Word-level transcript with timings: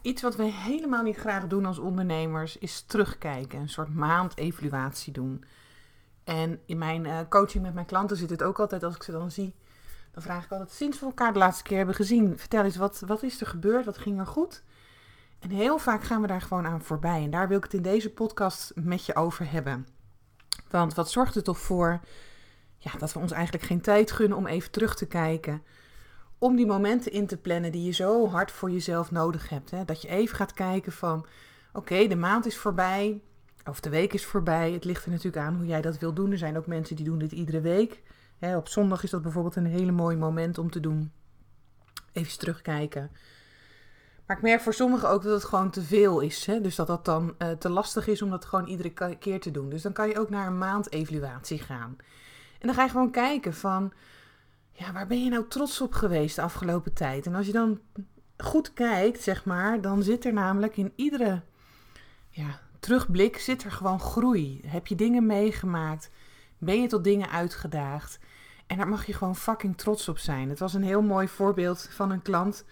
Iets 0.00 0.22
wat 0.22 0.36
we 0.36 0.42
helemaal 0.42 1.02
niet 1.02 1.16
graag 1.16 1.46
doen 1.46 1.66
als 1.66 1.78
ondernemers 1.78 2.58
is 2.58 2.82
terugkijken, 2.82 3.60
een 3.60 3.68
soort 3.68 3.94
maandevaluatie 3.94 5.12
doen. 5.12 5.44
En 6.24 6.60
in 6.66 6.78
mijn 6.78 7.04
uh, 7.04 7.18
coaching 7.28 7.62
met 7.62 7.74
mijn 7.74 7.86
klanten 7.86 8.16
zit 8.16 8.30
het 8.30 8.42
ook 8.42 8.60
altijd, 8.60 8.82
als 8.82 8.94
ik 8.94 9.02
ze 9.02 9.12
dan 9.12 9.30
zie, 9.30 9.54
dan 10.12 10.22
vraag 10.22 10.44
ik 10.44 10.50
altijd, 10.50 10.70
sinds 10.70 11.00
we 11.00 11.06
elkaar 11.06 11.32
de 11.32 11.38
laatste 11.38 11.62
keer 11.62 11.76
hebben 11.76 11.94
gezien, 11.94 12.38
vertel 12.38 12.64
eens, 12.64 12.76
wat, 12.76 13.02
wat 13.06 13.22
is 13.22 13.40
er 13.40 13.46
gebeurd, 13.46 13.84
wat 13.84 13.98
ging 13.98 14.18
er 14.18 14.26
goed? 14.26 14.62
En 15.38 15.50
heel 15.50 15.78
vaak 15.78 16.02
gaan 16.02 16.20
we 16.20 16.26
daar 16.26 16.40
gewoon 16.40 16.66
aan 16.66 16.82
voorbij. 16.82 17.22
En 17.22 17.30
daar 17.30 17.48
wil 17.48 17.56
ik 17.56 17.64
het 17.64 17.74
in 17.74 17.82
deze 17.82 18.10
podcast 18.10 18.72
met 18.74 19.06
je 19.06 19.14
over 19.14 19.50
hebben. 19.50 19.86
Want 20.70 20.94
wat 20.94 21.10
zorgt 21.10 21.36
er 21.36 21.42
toch 21.42 21.58
voor 21.58 22.00
ja, 22.78 22.90
dat 22.98 23.12
we 23.12 23.18
ons 23.18 23.32
eigenlijk 23.32 23.64
geen 23.64 23.80
tijd 23.80 24.10
gunnen 24.10 24.38
om 24.38 24.46
even 24.46 24.70
terug 24.70 24.96
te 24.96 25.06
kijken? 25.06 25.62
Om 26.42 26.56
die 26.56 26.66
momenten 26.66 27.12
in 27.12 27.26
te 27.26 27.36
plannen 27.36 27.72
die 27.72 27.84
je 27.84 27.90
zo 27.90 28.28
hard 28.28 28.50
voor 28.50 28.70
jezelf 28.70 29.10
nodig 29.10 29.48
hebt. 29.48 29.70
Hè? 29.70 29.84
Dat 29.84 30.02
je 30.02 30.08
even 30.08 30.36
gaat 30.36 30.52
kijken 30.52 30.92
van, 30.92 31.26
oké, 31.72 32.06
de 32.06 32.16
maand 32.16 32.46
is 32.46 32.56
voorbij. 32.56 33.20
Of 33.64 33.80
de 33.80 33.90
week 33.90 34.12
is 34.12 34.24
voorbij. 34.24 34.72
Het 34.72 34.84
ligt 34.84 35.04
er 35.04 35.10
natuurlijk 35.10 35.44
aan 35.46 35.56
hoe 35.56 35.66
jij 35.66 35.80
dat 35.80 35.98
wil 35.98 36.12
doen. 36.12 36.30
Er 36.32 36.38
zijn 36.38 36.56
ook 36.56 36.66
mensen 36.66 36.96
die 36.96 37.04
doen 37.04 37.18
dit 37.18 37.32
iedere 37.32 37.60
week. 37.60 38.02
Hè, 38.38 38.56
op 38.56 38.68
zondag 38.68 39.02
is 39.02 39.10
dat 39.10 39.22
bijvoorbeeld 39.22 39.56
een 39.56 39.66
hele 39.66 39.92
mooi 39.92 40.16
moment 40.16 40.58
om 40.58 40.70
te 40.70 40.80
doen. 40.80 41.12
Even 42.12 42.38
terugkijken. 42.38 43.10
Maar 44.26 44.36
ik 44.36 44.42
merk 44.42 44.60
voor 44.60 44.74
sommigen 44.74 45.08
ook 45.08 45.22
dat 45.22 45.32
het 45.32 45.44
gewoon 45.44 45.70
te 45.70 45.82
veel 45.82 46.20
is. 46.20 46.46
Hè? 46.46 46.60
Dus 46.60 46.74
dat 46.74 46.86
dat 46.86 47.04
dan 47.04 47.34
uh, 47.38 47.50
te 47.50 47.68
lastig 47.68 48.06
is 48.06 48.22
om 48.22 48.30
dat 48.30 48.44
gewoon 48.44 48.66
iedere 48.66 49.16
keer 49.18 49.40
te 49.40 49.50
doen. 49.50 49.68
Dus 49.68 49.82
dan 49.82 49.92
kan 49.92 50.08
je 50.08 50.18
ook 50.18 50.30
naar 50.30 50.46
een 50.46 50.58
maandevaluatie 50.58 51.58
gaan. 51.58 51.96
En 52.58 52.66
dan 52.66 52.74
ga 52.74 52.82
je 52.82 52.90
gewoon 52.90 53.10
kijken 53.10 53.54
van, 53.54 53.92
ja, 54.72 54.92
waar 54.92 55.06
ben 55.06 55.24
je 55.24 55.30
nou 55.30 55.48
trots 55.48 55.80
op 55.80 55.92
geweest 55.92 56.36
de 56.36 56.42
afgelopen 56.42 56.92
tijd? 56.92 57.26
En 57.26 57.34
als 57.34 57.46
je 57.46 57.52
dan 57.52 57.80
goed 58.36 58.72
kijkt, 58.72 59.22
zeg 59.22 59.44
maar, 59.44 59.80
dan 59.80 60.02
zit 60.02 60.24
er 60.24 60.32
namelijk 60.32 60.76
in 60.76 60.92
iedere 60.96 61.42
ja, 62.28 62.60
terugblik 62.80 63.38
zit 63.38 63.62
er 63.64 63.72
gewoon 63.72 64.00
groei. 64.00 64.60
Heb 64.66 64.86
je 64.86 64.94
dingen 64.94 65.26
meegemaakt? 65.26 66.10
Ben 66.58 66.80
je 66.80 66.88
tot 66.88 67.04
dingen 67.04 67.30
uitgedaagd? 67.30 68.18
En 68.66 68.76
daar 68.76 68.88
mag 68.88 69.06
je 69.06 69.12
gewoon 69.12 69.36
fucking 69.36 69.78
trots 69.78 70.08
op 70.08 70.18
zijn. 70.18 70.48
Het 70.48 70.58
was 70.58 70.74
een 70.74 70.82
heel 70.82 71.02
mooi 71.02 71.28
voorbeeld 71.28 71.88
van 71.90 72.10
een 72.10 72.22
klant 72.22 72.64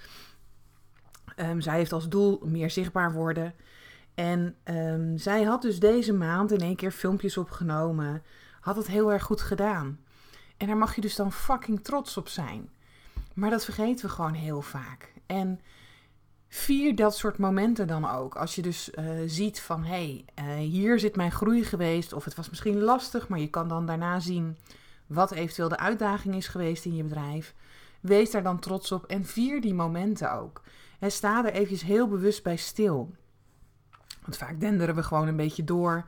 Um, 1.40 1.60
zij 1.60 1.76
heeft 1.76 1.92
als 1.92 2.08
doel 2.08 2.40
meer 2.44 2.70
zichtbaar 2.70 3.12
worden. 3.12 3.54
En 4.14 4.56
um, 4.64 5.18
zij 5.18 5.42
had 5.42 5.62
dus 5.62 5.80
deze 5.80 6.12
maand 6.12 6.52
in 6.52 6.60
één 6.60 6.76
keer 6.76 6.90
filmpjes 6.90 7.36
opgenomen. 7.36 8.22
Had 8.60 8.76
het 8.76 8.86
heel 8.86 9.12
erg 9.12 9.22
goed 9.22 9.40
gedaan. 9.40 9.98
En 10.60 10.66
daar 10.66 10.76
mag 10.76 10.94
je 10.94 11.00
dus 11.00 11.16
dan 11.16 11.32
fucking 11.32 11.84
trots 11.84 12.16
op 12.16 12.28
zijn. 12.28 12.70
Maar 13.34 13.50
dat 13.50 13.64
vergeten 13.64 14.06
we 14.06 14.12
gewoon 14.12 14.34
heel 14.34 14.62
vaak. 14.62 15.12
En 15.26 15.60
vier 16.48 16.96
dat 16.96 17.16
soort 17.16 17.38
momenten 17.38 17.86
dan 17.86 18.10
ook. 18.10 18.36
Als 18.36 18.54
je 18.54 18.62
dus 18.62 18.90
uh, 18.90 19.04
ziet 19.26 19.60
van 19.60 19.84
hé, 19.84 20.24
hey, 20.34 20.60
uh, 20.60 20.68
hier 20.70 20.98
zit 20.98 21.16
mijn 21.16 21.32
groei 21.32 21.64
geweest. 21.64 22.12
Of 22.12 22.24
het 22.24 22.34
was 22.34 22.48
misschien 22.48 22.80
lastig, 22.80 23.28
maar 23.28 23.38
je 23.38 23.50
kan 23.50 23.68
dan 23.68 23.86
daarna 23.86 24.20
zien 24.20 24.56
wat 25.06 25.30
eventueel 25.30 25.68
de 25.68 25.78
uitdaging 25.78 26.34
is 26.34 26.48
geweest 26.48 26.84
in 26.84 26.96
je 26.96 27.02
bedrijf. 27.02 27.54
Wees 28.00 28.30
daar 28.30 28.42
dan 28.42 28.58
trots 28.58 28.92
op 28.92 29.04
en 29.04 29.24
vier 29.24 29.60
die 29.60 29.74
momenten 29.74 30.32
ook. 30.32 30.62
En 30.98 31.12
sta 31.12 31.44
er 31.44 31.52
eventjes 31.52 31.82
heel 31.82 32.08
bewust 32.08 32.42
bij 32.42 32.56
stil. 32.56 33.14
Want 34.22 34.36
vaak 34.36 34.60
denderen 34.60 34.94
we 34.94 35.02
gewoon 35.02 35.28
een 35.28 35.36
beetje 35.36 35.64
door. 35.64 36.06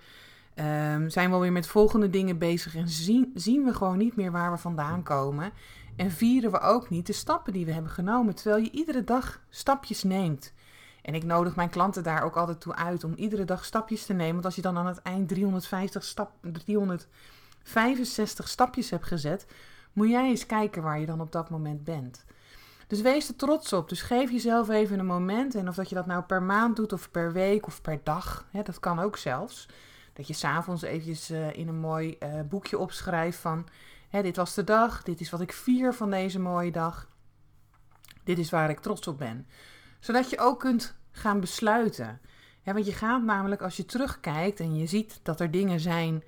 Um, 0.54 1.10
zijn 1.10 1.28
we 1.28 1.34
alweer 1.34 1.52
met 1.52 1.66
volgende 1.66 2.10
dingen 2.10 2.38
bezig 2.38 2.76
en 2.76 2.88
zien, 2.88 3.30
zien 3.34 3.64
we 3.64 3.74
gewoon 3.74 3.98
niet 3.98 4.16
meer 4.16 4.32
waar 4.32 4.50
we 4.50 4.58
vandaan 4.58 5.02
komen. 5.02 5.52
En 5.96 6.10
vieren 6.10 6.50
we 6.50 6.60
ook 6.60 6.90
niet 6.90 7.06
de 7.06 7.12
stappen 7.12 7.52
die 7.52 7.64
we 7.64 7.72
hebben 7.72 7.92
genomen, 7.92 8.34
terwijl 8.34 8.62
je 8.62 8.70
iedere 8.70 9.04
dag 9.04 9.40
stapjes 9.48 10.02
neemt. 10.02 10.52
En 11.02 11.14
ik 11.14 11.24
nodig 11.24 11.56
mijn 11.56 11.70
klanten 11.70 12.02
daar 12.02 12.22
ook 12.22 12.36
altijd 12.36 12.60
toe 12.60 12.74
uit 12.74 13.04
om 13.04 13.14
iedere 13.14 13.44
dag 13.44 13.64
stapjes 13.64 14.06
te 14.06 14.12
nemen. 14.12 14.32
Want 14.32 14.44
als 14.44 14.54
je 14.54 14.62
dan 14.62 14.76
aan 14.76 14.86
het 14.86 15.02
eind 15.02 15.28
350 15.28 16.04
stap, 16.04 16.30
365 16.64 18.48
stapjes 18.48 18.90
hebt 18.90 19.06
gezet, 19.06 19.46
moet 19.92 20.08
jij 20.08 20.28
eens 20.28 20.46
kijken 20.46 20.82
waar 20.82 21.00
je 21.00 21.06
dan 21.06 21.20
op 21.20 21.32
dat 21.32 21.50
moment 21.50 21.84
bent. 21.84 22.24
Dus 22.86 23.00
wees 23.00 23.28
er 23.28 23.36
trots 23.36 23.72
op. 23.72 23.88
Dus 23.88 24.02
geef 24.02 24.30
jezelf 24.30 24.68
even 24.68 24.98
een 24.98 25.06
moment. 25.06 25.54
En 25.54 25.68
of 25.68 25.74
dat 25.74 25.88
je 25.88 25.94
dat 25.94 26.06
nou 26.06 26.22
per 26.22 26.42
maand 26.42 26.76
doet 26.76 26.92
of 26.92 27.10
per 27.10 27.32
week 27.32 27.66
of 27.66 27.80
per 27.80 28.00
dag. 28.02 28.46
Hè, 28.50 28.62
dat 28.62 28.80
kan 28.80 28.98
ook 28.98 29.16
zelfs. 29.16 29.68
Dat 30.12 30.26
je 30.26 30.32
s'avonds 30.32 30.82
eventjes 30.82 31.30
uh, 31.30 31.52
in 31.52 31.68
een 31.68 31.80
mooi 31.80 32.16
uh, 32.22 32.40
boekje 32.48 32.78
opschrijft 32.78 33.38
van... 33.38 33.68
Hè, 34.08 34.22
dit 34.22 34.36
was 34.36 34.54
de 34.54 34.64
dag, 34.64 35.02
dit 35.02 35.20
is 35.20 35.30
wat 35.30 35.40
ik 35.40 35.52
vier 35.52 35.94
van 35.94 36.10
deze 36.10 36.38
mooie 36.38 36.70
dag. 36.70 37.08
Dit 38.24 38.38
is 38.38 38.50
waar 38.50 38.70
ik 38.70 38.80
trots 38.80 39.06
op 39.06 39.18
ben. 39.18 39.46
Zodat 40.00 40.30
je 40.30 40.38
ook 40.38 40.60
kunt 40.60 40.94
gaan 41.10 41.40
besluiten. 41.40 42.20
Want 42.64 42.86
je 42.86 42.92
gaat 42.92 43.22
namelijk 43.22 43.62
als 43.62 43.76
je 43.76 43.84
terugkijkt 43.84 44.60
en 44.60 44.76
je 44.76 44.86
ziet 44.86 45.20
dat 45.22 45.40
er 45.40 45.50
dingen 45.50 45.80
zijn 45.80 46.22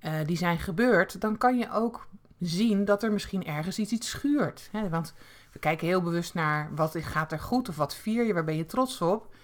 uh, 0.00 0.12
die 0.24 0.36
zijn 0.36 0.58
gebeurd... 0.58 1.20
dan 1.20 1.38
kan 1.38 1.58
je 1.58 1.70
ook 1.72 2.08
zien 2.40 2.84
dat 2.84 3.02
er 3.02 3.12
misschien 3.12 3.44
ergens 3.44 3.78
iets, 3.78 3.92
iets 3.92 4.10
schuurt. 4.10 4.68
Hè? 4.72 4.88
Want 4.88 5.14
we 5.52 5.58
kijken 5.58 5.86
heel 5.86 6.02
bewust 6.02 6.34
naar 6.34 6.74
wat 6.74 6.96
gaat 6.98 7.32
er 7.32 7.40
goed 7.40 7.68
of 7.68 7.76
wat 7.76 7.94
vier 7.94 8.24
je, 8.24 8.34
waar 8.34 8.44
ben 8.44 8.56
je 8.56 8.66
trots 8.66 9.00
op. 9.00 9.34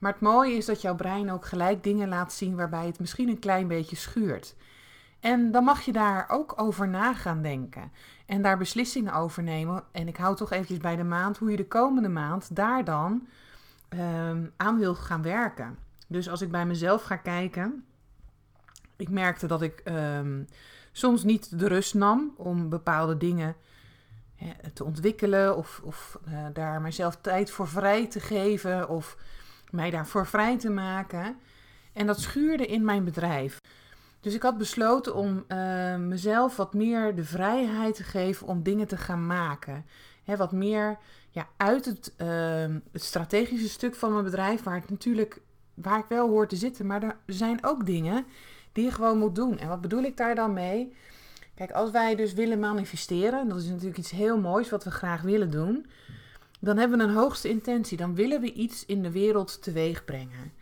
Maar 0.00 0.12
het 0.12 0.20
mooie 0.20 0.52
is 0.52 0.66
dat 0.66 0.80
jouw 0.80 0.94
brein 0.94 1.32
ook 1.32 1.46
gelijk 1.46 1.82
dingen 1.82 2.08
laat 2.08 2.32
zien 2.32 2.56
waarbij 2.56 2.86
het 2.86 3.00
misschien 3.00 3.28
een 3.28 3.38
klein 3.38 3.68
beetje 3.68 3.96
schuurt. 3.96 4.54
En 5.20 5.50
dan 5.50 5.64
mag 5.64 5.80
je 5.80 5.92
daar 5.92 6.28
ook 6.28 6.52
over 6.56 6.88
na 6.88 7.14
gaan 7.14 7.42
denken. 7.42 7.92
En 8.26 8.42
daar 8.42 8.58
beslissingen 8.58 9.14
over 9.14 9.42
nemen. 9.42 9.82
En 9.92 10.08
ik 10.08 10.16
hou 10.16 10.36
toch 10.36 10.52
eventjes 10.52 10.78
bij 10.78 10.96
de 10.96 11.04
maand 11.04 11.38
hoe 11.38 11.50
je 11.50 11.56
de 11.56 11.66
komende 11.66 12.08
maand 12.08 12.56
daar 12.56 12.84
dan 12.84 13.26
um, 13.88 14.52
aan 14.56 14.78
wil 14.78 14.94
gaan 14.94 15.22
werken. 15.22 15.78
Dus 16.06 16.28
als 16.28 16.40
ik 16.40 16.50
bij 16.50 16.66
mezelf 16.66 17.02
ga 17.02 17.16
kijken. 17.16 17.84
Ik 18.96 19.08
merkte 19.08 19.46
dat 19.46 19.62
ik 19.62 19.82
um, 19.84 20.46
soms 20.92 21.24
niet 21.24 21.58
de 21.58 21.68
rust 21.68 21.94
nam 21.94 22.34
om 22.36 22.68
bepaalde 22.68 23.16
dingen 23.16 23.56
te 24.74 24.84
ontwikkelen 24.84 25.56
of, 25.56 25.80
of 25.84 26.18
uh, 26.28 26.46
daar 26.52 26.80
mijzelf 26.80 27.18
tijd 27.20 27.50
voor 27.50 27.68
vrij 27.68 28.06
te 28.06 28.20
geven 28.20 28.88
of 28.88 29.16
mij 29.70 29.90
daarvoor 29.90 30.26
vrij 30.26 30.58
te 30.58 30.70
maken. 30.70 31.36
En 31.92 32.06
dat 32.06 32.20
schuurde 32.20 32.66
in 32.66 32.84
mijn 32.84 33.04
bedrijf. 33.04 33.60
Dus 34.20 34.34
ik 34.34 34.42
had 34.42 34.58
besloten 34.58 35.14
om 35.14 35.44
uh, 35.48 35.96
mezelf 35.96 36.56
wat 36.56 36.74
meer 36.74 37.14
de 37.14 37.24
vrijheid 37.24 37.94
te 37.94 38.02
geven 38.02 38.46
om 38.46 38.62
dingen 38.62 38.86
te 38.86 38.96
gaan 38.96 39.26
maken. 39.26 39.84
Wat 40.36 40.52
meer 40.52 40.98
ja, 41.30 41.48
uit 41.56 41.84
het, 41.84 42.14
uh, 42.18 42.28
het 42.92 43.02
strategische 43.02 43.68
stuk 43.68 43.94
van 43.94 44.12
mijn 44.12 44.24
bedrijf, 44.24 44.62
waar 44.62 44.74
het 44.74 44.90
natuurlijk 44.90 45.40
waar 45.74 45.98
ik 45.98 46.04
wel 46.08 46.28
hoor 46.28 46.48
te 46.48 46.56
zitten, 46.56 46.86
maar 46.86 47.02
er 47.02 47.16
zijn 47.26 47.64
ook 47.64 47.86
dingen 47.86 48.24
die 48.72 48.84
je 48.84 48.90
gewoon 48.90 49.18
moet 49.18 49.34
doen. 49.34 49.58
En 49.58 49.68
wat 49.68 49.80
bedoel 49.80 50.02
ik 50.02 50.16
daar 50.16 50.34
dan 50.34 50.52
mee? 50.52 50.94
Kijk, 51.54 51.70
als 51.70 51.90
wij 51.90 52.14
dus 52.14 52.32
willen 52.32 52.58
manifesteren, 52.58 53.48
dat 53.48 53.58
is 53.58 53.68
natuurlijk 53.68 53.98
iets 53.98 54.10
heel 54.10 54.38
moois 54.38 54.70
wat 54.70 54.84
we 54.84 54.90
graag 54.90 55.22
willen 55.22 55.50
doen, 55.50 55.86
dan 56.58 56.76
hebben 56.76 56.98
we 56.98 57.04
een 57.04 57.14
hoogste 57.14 57.48
intentie. 57.48 57.96
Dan 57.96 58.14
willen 58.14 58.40
we 58.40 58.52
iets 58.52 58.86
in 58.86 59.02
de 59.02 59.10
wereld 59.10 59.62
teweeg 59.62 60.04
brengen. 60.04 60.52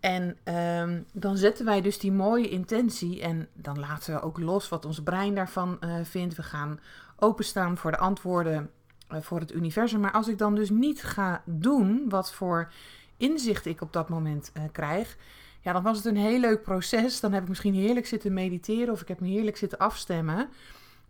En 0.00 0.36
um, 0.54 1.06
dan 1.12 1.36
zetten 1.36 1.64
wij 1.64 1.80
dus 1.80 1.98
die 1.98 2.12
mooie 2.12 2.48
intentie 2.48 3.22
en 3.22 3.48
dan 3.54 3.78
laten 3.78 4.14
we 4.14 4.22
ook 4.22 4.38
los 4.38 4.68
wat 4.68 4.84
ons 4.84 5.02
brein 5.02 5.34
daarvan 5.34 5.78
uh, 5.80 5.94
vindt. 6.02 6.34
We 6.34 6.42
gaan 6.42 6.80
openstaan 7.16 7.76
voor 7.76 7.90
de 7.90 7.98
antwoorden 7.98 8.70
uh, 9.12 9.20
voor 9.20 9.40
het 9.40 9.52
universum. 9.52 10.00
Maar 10.00 10.12
als 10.12 10.28
ik 10.28 10.38
dan 10.38 10.54
dus 10.54 10.70
niet 10.70 11.02
ga 11.02 11.42
doen 11.44 12.04
wat 12.08 12.32
voor 12.32 12.72
inzicht 13.16 13.66
ik 13.66 13.80
op 13.80 13.92
dat 13.92 14.08
moment 14.08 14.52
uh, 14.56 14.62
krijg, 14.72 15.16
ja, 15.60 15.72
dan 15.72 15.82
was 15.82 15.96
het 15.96 16.06
een 16.06 16.16
heel 16.16 16.40
leuk 16.40 16.62
proces. 16.62 17.20
Dan 17.20 17.32
heb 17.32 17.42
ik 17.42 17.48
misschien 17.48 17.74
heerlijk 17.74 18.06
zitten 18.06 18.32
mediteren 18.32 18.92
of 18.92 19.00
ik 19.00 19.08
heb 19.08 19.20
me 19.20 19.28
heerlijk 19.28 19.56
zitten 19.56 19.78
afstemmen. 19.78 20.48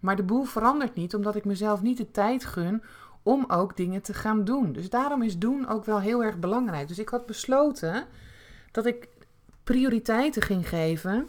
Maar 0.00 0.16
de 0.16 0.22
boel 0.22 0.44
verandert 0.44 0.94
niet, 0.94 1.14
omdat 1.14 1.36
ik 1.36 1.44
mezelf 1.44 1.82
niet 1.82 1.96
de 1.96 2.10
tijd 2.10 2.44
gun 2.44 2.82
om 3.28 3.44
ook 3.48 3.76
dingen 3.76 4.02
te 4.02 4.14
gaan 4.14 4.44
doen. 4.44 4.72
Dus 4.72 4.90
daarom 4.90 5.22
is 5.22 5.38
doen 5.38 5.69
ook 5.69 5.84
wel 5.84 6.00
heel 6.00 6.25
erg 6.25 6.38
belangrijk. 6.38 6.88
Dus 6.88 6.98
ik 6.98 7.08
had 7.08 7.26
besloten 7.26 8.06
dat 8.70 8.86
ik 8.86 9.08
prioriteiten 9.64 10.42
ging 10.42 10.69
geven 10.69 11.28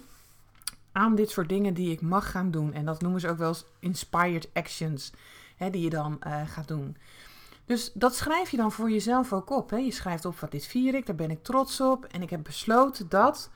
aan 0.92 1.16
dit 1.16 1.30
soort 1.30 1.50
dingen 1.50 1.74
die 1.74 1.92
ik 1.92 2.02
mag 2.02 2.32
gaan 2.32 2.52
doen. 2.52 2.74
En 2.74 2.86
dat 2.86 3.02
noemen 3.02 3.22
ze 3.22 3.30
ook 3.30 3.38
wel 3.38 3.48
eens 3.48 3.66
inspired 3.80 4.50
actions, 4.54 5.12
hè, 5.56 5.70
die 5.70 5.84
je 5.84 5.90
dan 5.90 6.20
uh, 6.28 6.48
gaat 6.48 6.68
doen. 6.68 6.98
Dus 7.66 7.92
dat 7.94 8.16
schrijf 8.16 8.50
je 8.50 8.58
dan 8.58 8.72
voor 8.72 8.92
jezelf 8.92 9.34
ook 9.34 9.50
op. 9.50 9.70
Hè? 9.70 9.78
Je 9.78 9.92
schrijft 9.92 10.26
op 10.26 10.40
wat 10.40 10.52
dit 10.52 10.66
vier 10.66 10.96
ik, 10.96 11.06
daar 11.06 11.16
ben 11.16 11.32
ik 11.32 11.44
trots 11.44 11.82
op 11.82 12.06
en 12.06 12.22
ik 12.22 12.30
heb 12.30 12.44
besloten 12.44 13.10
dat. 13.10 13.50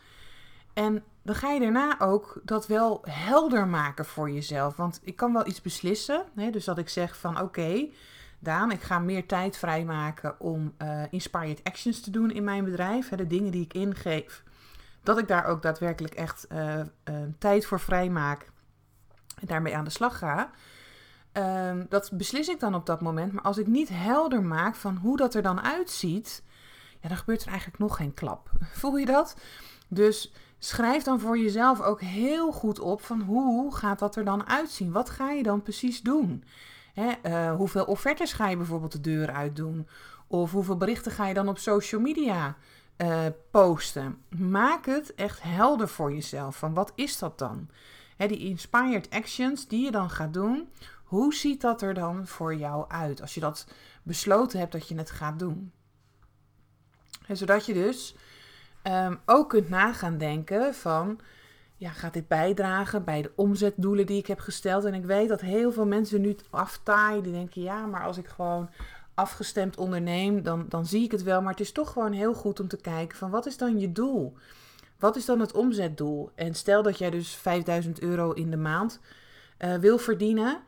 En 0.74 1.04
dan 1.22 1.36
ga 1.36 1.52
je 1.52 1.60
daarna 1.60 2.00
ook 2.00 2.42
dat 2.44 2.68
wel 2.68 3.02
helder 3.10 3.68
maken 3.68 4.06
voor 4.06 4.32
jezelf. 4.32 4.76
Want 4.76 5.00
ik 5.04 5.16
kan 5.16 5.34
wel 5.34 5.48
iets 5.48 5.62
beslissen. 5.62 6.24
Hè? 6.36 6.50
Dus 6.50 6.66
dat 6.66 6.78
ik 6.78 6.90
zeg 6.90 7.18
van 7.18 7.42
oké, 7.42 7.88
Ik 8.70 8.82
ga 8.82 9.00
meer 9.00 9.26
tijd 9.26 9.58
vrijmaken 9.58 10.40
om 10.40 10.74
uh, 10.82 11.04
inspired 11.10 11.64
actions 11.64 12.02
te 12.02 12.12
doen 12.12 12.32
in 12.32 12.44
mijn 12.44 12.64
bedrijf. 12.64 13.10
Hè? 13.10 13.16
De 13.16 13.28
dingen 13.28 13.52
die 13.52 13.64
ik 13.64 13.74
ingeef. 13.74 14.44
Dat 15.04 15.18
ik 15.18 15.28
daar 15.28 15.46
ook 15.46 15.62
daadwerkelijk 15.62 16.14
echt 16.14 16.48
uh, 16.52 16.76
uh, 16.80 16.84
tijd 17.38 17.66
voor 17.66 17.80
vrijmaak 17.80 18.52
en 19.40 19.48
daarmee 19.48 19.76
aan 19.76 19.84
de 19.84 19.90
slag 19.90 20.18
ga. 20.18 20.52
Um, 21.34 21.86
dat 21.90 22.12
beslis 22.14 22.48
ik 22.48 22.60
dan 22.60 22.76
op 22.76 22.86
dat 22.86 23.02
moment. 23.02 23.34
Maar 23.34 23.44
als 23.44 23.58
ik 23.58 23.68
niet 23.68 23.90
helder 23.90 24.44
maak 24.44 24.76
van 24.76 24.96
hoe 24.96 25.18
dat 25.18 25.34
er 25.34 25.42
dan 25.42 25.62
uitziet, 25.62 26.44
ja, 27.00 27.08
dan 27.08 27.18
gebeurt 27.18 27.42
er 27.42 27.48
eigenlijk 27.48 27.80
nog 27.80 27.96
geen 27.96 28.14
klap. 28.14 28.50
Voel 28.80 28.98
je 28.98 29.06
dat? 29.06 29.36
Dus 29.88 30.34
schrijf 30.60 31.04
dan 31.04 31.20
voor 31.20 31.38
jezelf 31.38 31.82
ook 31.82 32.02
heel 32.02 32.52
goed 32.52 32.80
op 32.80 33.02
van 33.02 33.22
hoe 33.22 33.76
gaat 33.76 34.00
dat 34.00 34.16
er 34.16 34.26
dan 34.26 34.48
uitzien? 34.48 34.92
Wat 34.92 35.10
ga 35.10 35.32
je 35.32 35.44
dan 35.44 35.62
precies 35.62 36.02
doen? 36.02 36.44
Hè, 36.94 37.12
uh, 37.24 37.56
hoeveel 37.56 37.86
offertes 37.86 38.34
ga 38.34 38.50
je 38.50 38.58
bijvoorbeeld 38.58 38.92
de 38.92 39.02
deur 39.02 39.32
uit 39.32 39.56
doen? 39.56 39.88
Of 40.28 40.52
hoeveel 40.52 40.78
berichten 40.78 41.12
ga 41.12 41.28
je 41.28 41.34
dan 41.34 41.48
op 41.48 41.58
social 41.58 42.02
media 42.02 42.56
uh, 42.98 43.26
posten? 43.52 44.18
Maak 44.38 44.86
het 44.86 45.16
echt 45.16 45.42
helder 45.44 45.88
voor 45.88 46.14
jezelf. 46.14 46.58
Van 46.58 46.74
wat 46.74 46.92
is 46.96 47.18
dat 47.18 47.40
dan? 47.40 47.70
Hè, 48.18 48.28
die 48.28 48.40
inspired 48.40 49.10
actions 49.10 49.68
die 49.68 49.86
je 49.86 49.92
dan 49.92 50.10
gaat 50.10 50.34
doen, 50.34 50.70
hoe 51.04 51.34
ziet 51.34 51.62
dat 51.62 51.82
er 51.82 51.94
dan 51.94 52.28
voor 52.28 52.56
jou 52.56 52.90
uit 52.90 53.22
als 53.22 53.34
je 53.34 53.40
dat 53.40 53.68
besloten 54.04 54.60
hebt 54.60 54.72
dat 54.72 54.88
je 54.88 54.96
het 54.96 55.12
gaat 55.12 55.40
doen? 55.40 55.72
En 57.28 57.38
zodat 57.38 57.66
je 57.66 57.74
dus 57.74 58.16
um, 58.84 59.20
ook 59.26 59.50
kunt 59.50 59.70
nagaan 59.70 60.18
denken 60.18 60.76
van, 60.76 61.20
ja, 61.84 61.92
gaat 61.92 62.14
dit 62.14 62.28
bijdragen 62.28 63.04
bij 63.04 63.22
de 63.22 63.32
omzetdoelen 63.36 64.06
die 64.06 64.18
ik 64.18 64.28
heb 64.28 64.40
gesteld? 64.40 64.86
En 64.86 64.94
ik 64.94 65.06
weet 65.06 65.30
dat 65.30 65.42
heel 65.42 65.72
veel 65.72 65.86
mensen 65.86 66.22
nu 66.22 66.36
aftaaien, 66.50 67.24
die 67.24 67.32
denken, 67.32 67.62
ja, 67.62 67.86
maar 67.86 68.04
als 68.04 68.18
ik 68.18 68.28
gewoon 68.28 68.70
afgestemd 69.14 69.78
onderneem, 69.78 70.44
dan, 70.44 70.66
dan 70.70 70.86
zie 70.86 71.04
ik 71.04 71.12
het 71.12 71.24
wel. 71.24 71.42
Maar 71.42 71.52
het 71.52 71.60
is 71.60 71.72
toch 71.72 71.92
gewoon 71.92 72.12
heel 72.12 72.34
goed 72.34 72.60
om 72.60 72.68
te 72.68 72.78
kijken 72.78 73.18
van, 73.18 73.30
wat 73.30 73.46
is 73.46 73.58
dan 73.58 73.80
je 73.80 73.92
doel? 73.92 74.34
Wat 75.00 75.16
is 75.16 75.26
dan 75.26 75.40
het 75.40 75.54
omzetdoel? 75.54 76.32
En 76.36 76.54
stel 76.54 76.84
dat 76.84 76.98
jij 76.98 77.10
dus 77.10 77.36
5000 77.36 78.02
euro 78.02 78.32
in 78.32 78.52
de 78.52 78.58
maand 78.58 79.00
uh, 79.60 79.76
wil 79.76 79.98
verdienen 79.98 80.62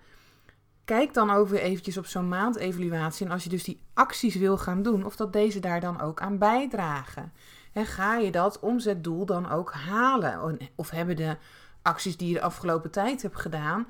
kijk 0.85 1.13
dan 1.13 1.29
ook 1.29 1.47
weer 1.47 1.61
eventjes 1.61 1.97
op 1.97 2.05
zo'n 2.05 2.27
maandevaluatie. 2.27 3.25
En 3.25 3.31
als 3.31 3.43
je 3.43 3.49
dus 3.49 3.63
die 3.63 3.81
acties 3.93 4.35
wil 4.35 4.57
gaan 4.57 4.81
doen, 4.81 5.05
of 5.05 5.15
dat 5.15 5.33
deze 5.33 5.59
daar 5.59 5.79
dan 5.79 6.01
ook 6.01 6.21
aan 6.21 6.37
bijdragen. 6.37 7.33
En 7.75 7.85
ga 7.85 8.15
je 8.15 8.31
dat 8.31 8.59
omzetdoel 8.59 9.25
dan 9.25 9.49
ook 9.49 9.73
halen? 9.73 10.59
Of 10.75 10.89
hebben 10.89 11.15
de 11.15 11.37
acties 11.81 12.17
die 12.17 12.27
je 12.27 12.33
de 12.33 12.41
afgelopen 12.41 12.91
tijd 12.91 13.21
hebt 13.21 13.39
gedaan 13.39 13.87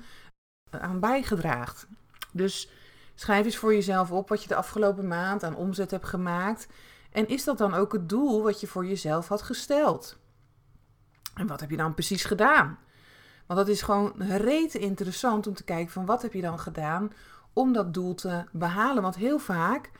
eh, 0.70 0.80
aan 0.80 1.00
bijgedragen? 1.00 1.88
Dus 2.32 2.70
schrijf 3.14 3.44
eens 3.44 3.56
voor 3.56 3.74
jezelf 3.74 4.10
op 4.10 4.28
wat 4.28 4.42
je 4.42 4.48
de 4.48 4.54
afgelopen 4.54 5.08
maand 5.08 5.42
aan 5.42 5.56
omzet 5.56 5.90
hebt 5.90 6.06
gemaakt. 6.06 6.68
En 7.12 7.28
is 7.28 7.44
dat 7.44 7.58
dan 7.58 7.74
ook 7.74 7.92
het 7.92 8.08
doel 8.08 8.42
wat 8.42 8.60
je 8.60 8.66
voor 8.66 8.86
jezelf 8.86 9.28
had 9.28 9.42
gesteld? 9.42 10.16
En 11.34 11.46
wat 11.46 11.60
heb 11.60 11.70
je 11.70 11.76
dan 11.76 11.94
precies 11.94 12.24
gedaan? 12.24 12.78
Want 13.46 13.58
dat 13.58 13.68
is 13.68 13.82
gewoon 13.82 14.12
rete 14.22 14.78
interessant 14.78 15.46
om 15.46 15.54
te 15.54 15.64
kijken 15.64 15.92
van 15.92 16.06
wat 16.06 16.22
heb 16.22 16.32
je 16.32 16.40
dan 16.40 16.58
gedaan 16.58 17.12
om 17.52 17.72
dat 17.72 17.94
doel 17.94 18.14
te 18.14 18.44
behalen. 18.52 19.02
Want 19.02 19.16
heel 19.16 19.38
vaak 19.38 19.90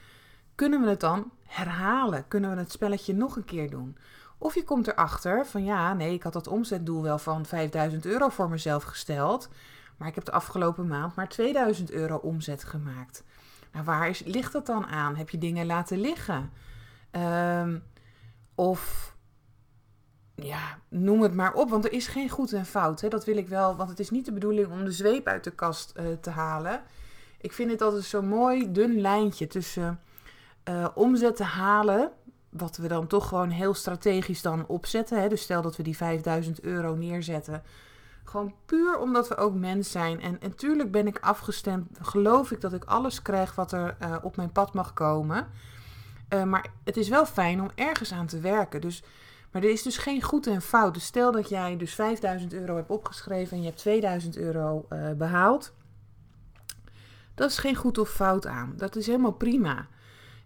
kunnen 0.56 0.80
we 0.80 0.88
het 0.88 1.00
dan 1.00 1.30
herhalen. 1.46 2.28
Kunnen 2.28 2.50
we 2.50 2.56
het 2.56 2.72
spelletje 2.72 3.14
nog 3.14 3.36
een 3.36 3.44
keer 3.44 3.70
doen. 3.70 3.96
Of 4.38 4.54
je 4.54 4.64
komt 4.64 4.86
erachter 4.86 5.46
van 5.46 5.64
ja, 5.64 5.94
nee, 5.94 6.14
ik 6.14 6.22
had 6.22 6.32
dat 6.32 6.46
omzetdoel 6.46 7.02
wel 7.02 7.18
van 7.18 7.46
5000 7.46 8.06
euro 8.06 8.28
voor 8.28 8.48
mezelf 8.48 8.82
gesteld. 8.82 9.48
Maar 9.96 10.08
ik 10.08 10.14
heb 10.14 10.24
de 10.24 10.32
afgelopen 10.32 10.86
maand 10.86 11.14
maar 11.14 11.28
2000 11.28 11.90
euro 11.90 12.16
omzet 12.16 12.64
gemaakt. 12.64 13.24
Nou, 13.72 13.84
waar 13.84 14.08
is, 14.08 14.22
ligt 14.24 14.52
dat 14.52 14.66
dan 14.66 14.86
aan? 14.86 15.16
Heb 15.16 15.30
je 15.30 15.38
dingen 15.38 15.66
laten 15.66 16.00
liggen? 16.00 16.52
Um, 17.12 17.82
of 18.54 19.14
ja, 20.34 20.78
noem 20.88 21.22
het 21.22 21.34
maar 21.34 21.52
op, 21.52 21.70
want 21.70 21.84
er 21.84 21.92
is 21.92 22.06
geen 22.06 22.28
goed 22.28 22.52
en 22.52 22.66
fout. 22.66 23.00
Hè? 23.00 23.08
Dat 23.08 23.24
wil 23.24 23.36
ik 23.36 23.48
wel, 23.48 23.76
want 23.76 23.90
het 23.90 24.00
is 24.00 24.10
niet 24.10 24.24
de 24.24 24.32
bedoeling 24.32 24.70
om 24.70 24.84
de 24.84 24.92
zweep 24.92 25.26
uit 25.26 25.44
de 25.44 25.50
kast 25.50 25.92
uh, 25.96 26.04
te 26.20 26.30
halen. 26.30 26.82
Ik 27.40 27.52
vind 27.52 27.70
het 27.70 27.82
altijd 27.82 28.04
zo'n 28.04 28.28
mooi 28.28 28.72
dun 28.72 29.00
lijntje 29.00 29.46
tussen 29.46 30.00
uh, 30.68 30.86
omzet 30.94 31.36
te 31.36 31.44
halen, 31.44 32.10
wat 32.48 32.76
we 32.76 32.88
dan 32.88 33.06
toch 33.06 33.28
gewoon 33.28 33.50
heel 33.50 33.74
strategisch 33.74 34.42
dan 34.42 34.66
opzetten. 34.66 35.20
Hè? 35.20 35.28
Dus 35.28 35.42
stel 35.42 35.62
dat 35.62 35.76
we 35.76 35.82
die 35.82 35.96
5000 35.96 36.60
euro 36.60 36.94
neerzetten. 36.94 37.62
Gewoon 38.24 38.54
puur 38.66 38.98
omdat 38.98 39.28
we 39.28 39.36
ook 39.36 39.54
mens 39.54 39.90
zijn. 39.90 40.20
En 40.20 40.36
natuurlijk 40.40 40.90
ben 40.90 41.06
ik 41.06 41.18
afgestemd, 41.18 41.98
geloof 42.00 42.50
ik 42.50 42.60
dat 42.60 42.72
ik 42.72 42.84
alles 42.84 43.22
krijg 43.22 43.54
wat 43.54 43.72
er 43.72 43.96
uh, 44.02 44.16
op 44.22 44.36
mijn 44.36 44.52
pad 44.52 44.74
mag 44.74 44.92
komen. 44.92 45.46
maar 46.44 46.66
het 46.84 46.96
is 46.96 47.08
wel 47.08 47.26
fijn 47.26 47.60
om 47.60 47.70
ergens 47.74 48.12
aan 48.12 48.26
te 48.26 48.40
werken. 48.40 48.80
Dus 48.80 49.02
maar 49.50 49.62
er 49.62 49.70
is 49.70 49.82
dus 49.82 49.96
geen 49.96 50.22
goed 50.22 50.46
en 50.46 50.62
fout. 50.62 50.94
Dus 50.94 51.04
stel 51.04 51.32
dat 51.32 51.48
jij 51.48 51.76
dus 51.76 51.94
5000 51.94 52.52
euro 52.52 52.76
hebt 52.76 52.90
opgeschreven 52.90 53.56
en 53.56 53.62
je 53.62 53.68
hebt 53.68 53.78
2000 53.78 54.36
euro 54.36 54.86
behaald. 55.16 55.72
Dat 57.34 57.50
is 57.50 57.58
geen 57.58 57.74
goed 57.74 57.98
of 57.98 58.10
fout 58.10 58.46
aan. 58.46 58.72
Dat 58.76 58.96
is 58.96 59.06
helemaal 59.06 59.32
prima. 59.32 59.86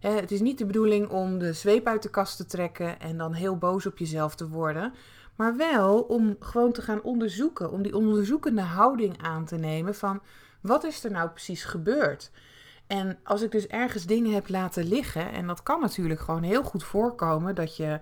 Het 0.00 0.30
is 0.30 0.40
niet 0.40 0.58
de 0.58 0.66
bedoeling 0.66 1.08
om 1.08 1.38
de 1.38 1.52
zweep 1.52 1.86
uit 1.86 2.02
de 2.02 2.10
kast 2.10 2.36
te 2.36 2.46
trekken 2.46 3.00
en 3.00 3.18
dan 3.18 3.32
heel 3.32 3.56
boos 3.56 3.86
op 3.86 3.98
jezelf 3.98 4.34
te 4.34 4.48
worden. 4.48 4.92
Maar 5.36 5.56
wel 5.56 6.00
om 6.00 6.36
gewoon 6.40 6.72
te 6.72 6.82
gaan 6.82 7.02
onderzoeken. 7.02 7.70
Om 7.70 7.82
die 7.82 7.96
onderzoekende 7.96 8.62
houding 8.62 9.22
aan 9.22 9.44
te 9.44 9.56
nemen 9.56 9.94
van 9.94 10.22
wat 10.60 10.84
is 10.84 11.04
er 11.04 11.10
nou 11.10 11.28
precies 11.28 11.64
gebeurd? 11.64 12.30
En 12.86 13.18
als 13.24 13.42
ik 13.42 13.50
dus 13.50 13.66
ergens 13.66 14.06
dingen 14.06 14.34
heb 14.34 14.48
laten 14.48 14.84
liggen, 14.84 15.32
en 15.32 15.46
dat 15.46 15.62
kan 15.62 15.80
natuurlijk 15.80 16.20
gewoon 16.20 16.42
heel 16.42 16.62
goed 16.62 16.84
voorkomen 16.84 17.54
dat 17.54 17.76
je 17.76 18.00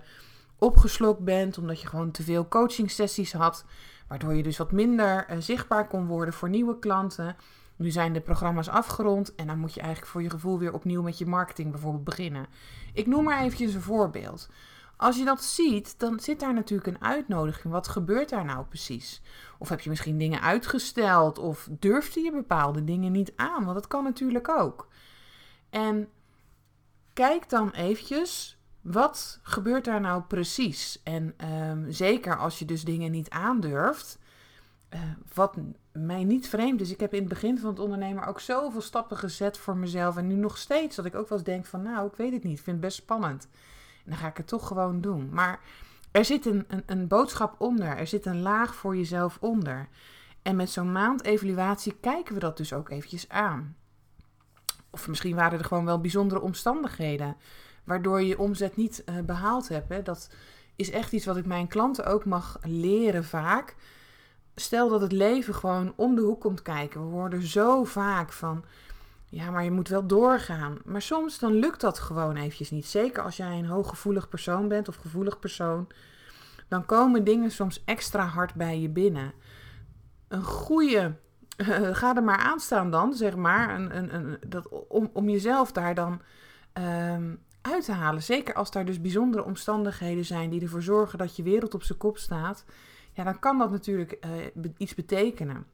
opgeslokt 0.57 1.23
bent, 1.23 1.57
omdat 1.57 1.81
je 1.81 1.87
gewoon 1.87 2.11
te 2.11 2.23
veel 2.23 2.47
coachingsessies 2.47 3.33
had, 3.33 3.65
waardoor 4.07 4.33
je 4.33 4.43
dus 4.43 4.57
wat 4.57 4.71
minder 4.71 5.25
uh, 5.29 5.37
zichtbaar 5.39 5.87
kon 5.87 6.07
worden 6.07 6.33
voor 6.33 6.49
nieuwe 6.49 6.79
klanten. 6.79 7.35
Nu 7.79 7.91
zijn 7.91 8.13
de 8.13 8.21
programma's 8.21 8.67
afgerond 8.67 9.35
en 9.35 9.47
dan 9.47 9.59
moet 9.59 9.73
je 9.73 9.79
eigenlijk 9.81 10.11
voor 10.11 10.21
je 10.21 10.29
gevoel 10.29 10.59
weer 10.59 10.73
opnieuw 10.73 11.01
met 11.01 11.17
je 11.17 11.25
marketing 11.25 11.71
bijvoorbeeld 11.71 12.03
beginnen. 12.03 12.47
Ik 12.93 13.07
noem 13.07 13.23
maar 13.23 13.41
eventjes 13.41 13.73
een 13.73 13.81
voorbeeld. 13.81 14.49
Als 14.97 15.17
je 15.17 15.25
dat 15.25 15.43
ziet, 15.43 15.99
dan 15.99 16.19
zit 16.19 16.39
daar 16.39 16.53
natuurlijk 16.53 16.87
een 16.87 17.01
uitnodiging. 17.01 17.73
Wat 17.73 17.87
gebeurt 17.87 18.29
daar 18.29 18.45
nou 18.45 18.65
precies? 18.65 19.21
Of 19.57 19.69
heb 19.69 19.79
je 19.79 19.89
misschien 19.89 20.17
dingen 20.17 20.41
uitgesteld 20.41 21.37
of 21.37 21.67
durfde 21.71 22.19
je 22.19 22.31
bepaalde 22.31 22.83
dingen 22.83 23.11
niet 23.11 23.33
aan? 23.35 23.63
Want 23.63 23.75
dat 23.75 23.87
kan 23.87 24.03
natuurlijk 24.03 24.49
ook. 24.49 24.87
En 25.69 26.09
kijk 27.13 27.49
dan 27.49 27.71
eventjes 27.71 28.57
wat 28.81 29.39
gebeurt 29.43 29.85
daar 29.85 30.01
nou 30.01 30.21
precies? 30.21 31.01
En 31.03 31.33
um, 31.51 31.91
zeker 31.91 32.37
als 32.37 32.59
je 32.59 32.65
dus 32.65 32.83
dingen 32.83 33.11
niet 33.11 33.29
aandurft. 33.29 34.19
Uh, 34.93 35.01
wat 35.33 35.57
mij 35.91 36.23
niet 36.23 36.49
vreemd 36.49 36.81
is, 36.81 36.91
ik 36.91 36.99
heb 36.99 37.13
in 37.13 37.19
het 37.19 37.29
begin 37.29 37.59
van 37.59 37.69
het 37.69 37.79
ondernemen 37.79 38.25
ook 38.25 38.39
zoveel 38.39 38.81
stappen 38.81 39.17
gezet 39.17 39.57
voor 39.57 39.77
mezelf. 39.77 40.17
En 40.17 40.27
nu 40.27 40.35
nog 40.35 40.57
steeds 40.57 40.95
dat 40.95 41.05
ik 41.05 41.15
ook 41.15 41.29
wel 41.29 41.37
eens 41.37 41.47
denk 41.47 41.65
van 41.65 41.81
nou, 41.81 42.07
ik 42.07 42.15
weet 42.15 42.33
het 42.33 42.43
niet, 42.43 42.57
ik 42.57 42.63
vind 42.63 42.75
het 42.75 42.85
best 42.85 42.97
spannend. 42.97 43.47
En 44.05 44.11
dan 44.11 44.17
ga 44.17 44.27
ik 44.27 44.37
het 44.37 44.47
toch 44.47 44.67
gewoon 44.67 45.01
doen. 45.01 45.29
Maar 45.31 45.59
er 46.11 46.25
zit 46.25 46.45
een, 46.45 46.65
een, 46.67 46.83
een 46.85 47.07
boodschap 47.07 47.55
onder, 47.57 47.97
er 47.97 48.07
zit 48.07 48.25
een 48.25 48.41
laag 48.41 48.75
voor 48.75 48.97
jezelf 48.97 49.37
onder. 49.41 49.87
En 50.41 50.55
met 50.55 50.69
zo'n 50.69 50.91
maandevaluatie 50.91 51.95
kijken 52.01 52.33
we 52.33 52.39
dat 52.39 52.57
dus 52.57 52.73
ook 52.73 52.89
eventjes 52.89 53.29
aan. 53.29 53.75
Of 54.89 55.07
misschien 55.07 55.35
waren 55.35 55.59
er 55.59 55.65
gewoon 55.65 55.85
wel 55.85 56.01
bijzondere 56.01 56.41
omstandigheden 56.41 57.35
waardoor 57.83 58.21
je 58.21 58.39
omzet 58.39 58.75
niet 58.75 59.03
uh, 59.05 59.19
behaald 59.19 59.69
hebt. 59.69 59.89
Hè. 59.89 60.01
Dat 60.01 60.29
is 60.75 60.91
echt 60.91 61.11
iets 61.11 61.25
wat 61.25 61.37
ik 61.37 61.45
mijn 61.45 61.67
klanten 61.67 62.05
ook 62.05 62.25
mag 62.25 62.59
leren 62.61 63.23
vaak. 63.23 63.75
Stel 64.59 64.89
dat 64.89 65.01
het 65.01 65.11
leven 65.11 65.55
gewoon 65.55 65.93
om 65.95 66.15
de 66.15 66.21
hoek 66.21 66.41
komt 66.41 66.61
kijken. 66.61 67.01
We 67.01 67.07
worden 67.07 67.41
zo 67.41 67.83
vaak 67.83 68.31
van, 68.31 68.63
ja, 69.29 69.51
maar 69.51 69.63
je 69.63 69.71
moet 69.71 69.87
wel 69.87 70.07
doorgaan. 70.07 70.77
Maar 70.85 71.01
soms 71.01 71.39
dan 71.39 71.53
lukt 71.53 71.81
dat 71.81 71.99
gewoon 71.99 72.35
eventjes 72.35 72.71
niet. 72.71 72.85
Zeker 72.85 73.23
als 73.23 73.37
jij 73.37 73.57
een 73.57 73.65
hooggevoelig 73.65 74.29
persoon 74.29 74.67
bent 74.67 74.87
of 74.87 74.95
gevoelig 74.95 75.39
persoon. 75.39 75.87
Dan 76.67 76.85
komen 76.85 77.23
dingen 77.23 77.51
soms 77.51 77.83
extra 77.85 78.25
hard 78.25 78.53
bij 78.53 78.79
je 78.79 78.89
binnen. 78.89 79.33
Een 80.27 80.43
goede 80.43 81.15
ga 81.99 82.15
er 82.15 82.23
maar 82.23 82.37
aan 82.37 82.59
staan 82.59 82.91
dan, 82.91 83.13
zeg 83.13 83.35
maar. 83.35 83.75
Een, 83.75 83.97
een, 83.97 84.15
een, 84.15 84.37
dat, 84.47 84.87
om, 84.87 85.09
om 85.13 85.29
jezelf 85.29 85.71
daar 85.71 85.95
dan 85.95 86.21
um, 86.73 87.39
uit 87.61 87.85
te 87.85 87.91
halen. 87.91 88.23
Zeker 88.23 88.53
als 88.53 88.71
daar 88.71 88.85
dus 88.85 89.01
bijzondere 89.01 89.43
omstandigheden 89.43 90.25
zijn 90.25 90.49
die 90.49 90.61
ervoor 90.61 90.81
zorgen 90.81 91.17
dat 91.17 91.35
je 91.35 91.43
wereld 91.43 91.73
op 91.73 91.83
zijn 91.83 91.97
kop 91.97 92.17
staat. 92.17 92.65
Ja, 93.19 93.25
dan 93.25 93.39
kan 93.39 93.57
dat 93.57 93.71
natuurlijk 93.71 94.17
uh, 94.55 94.65
iets 94.77 94.95
betekenen. 94.95 95.65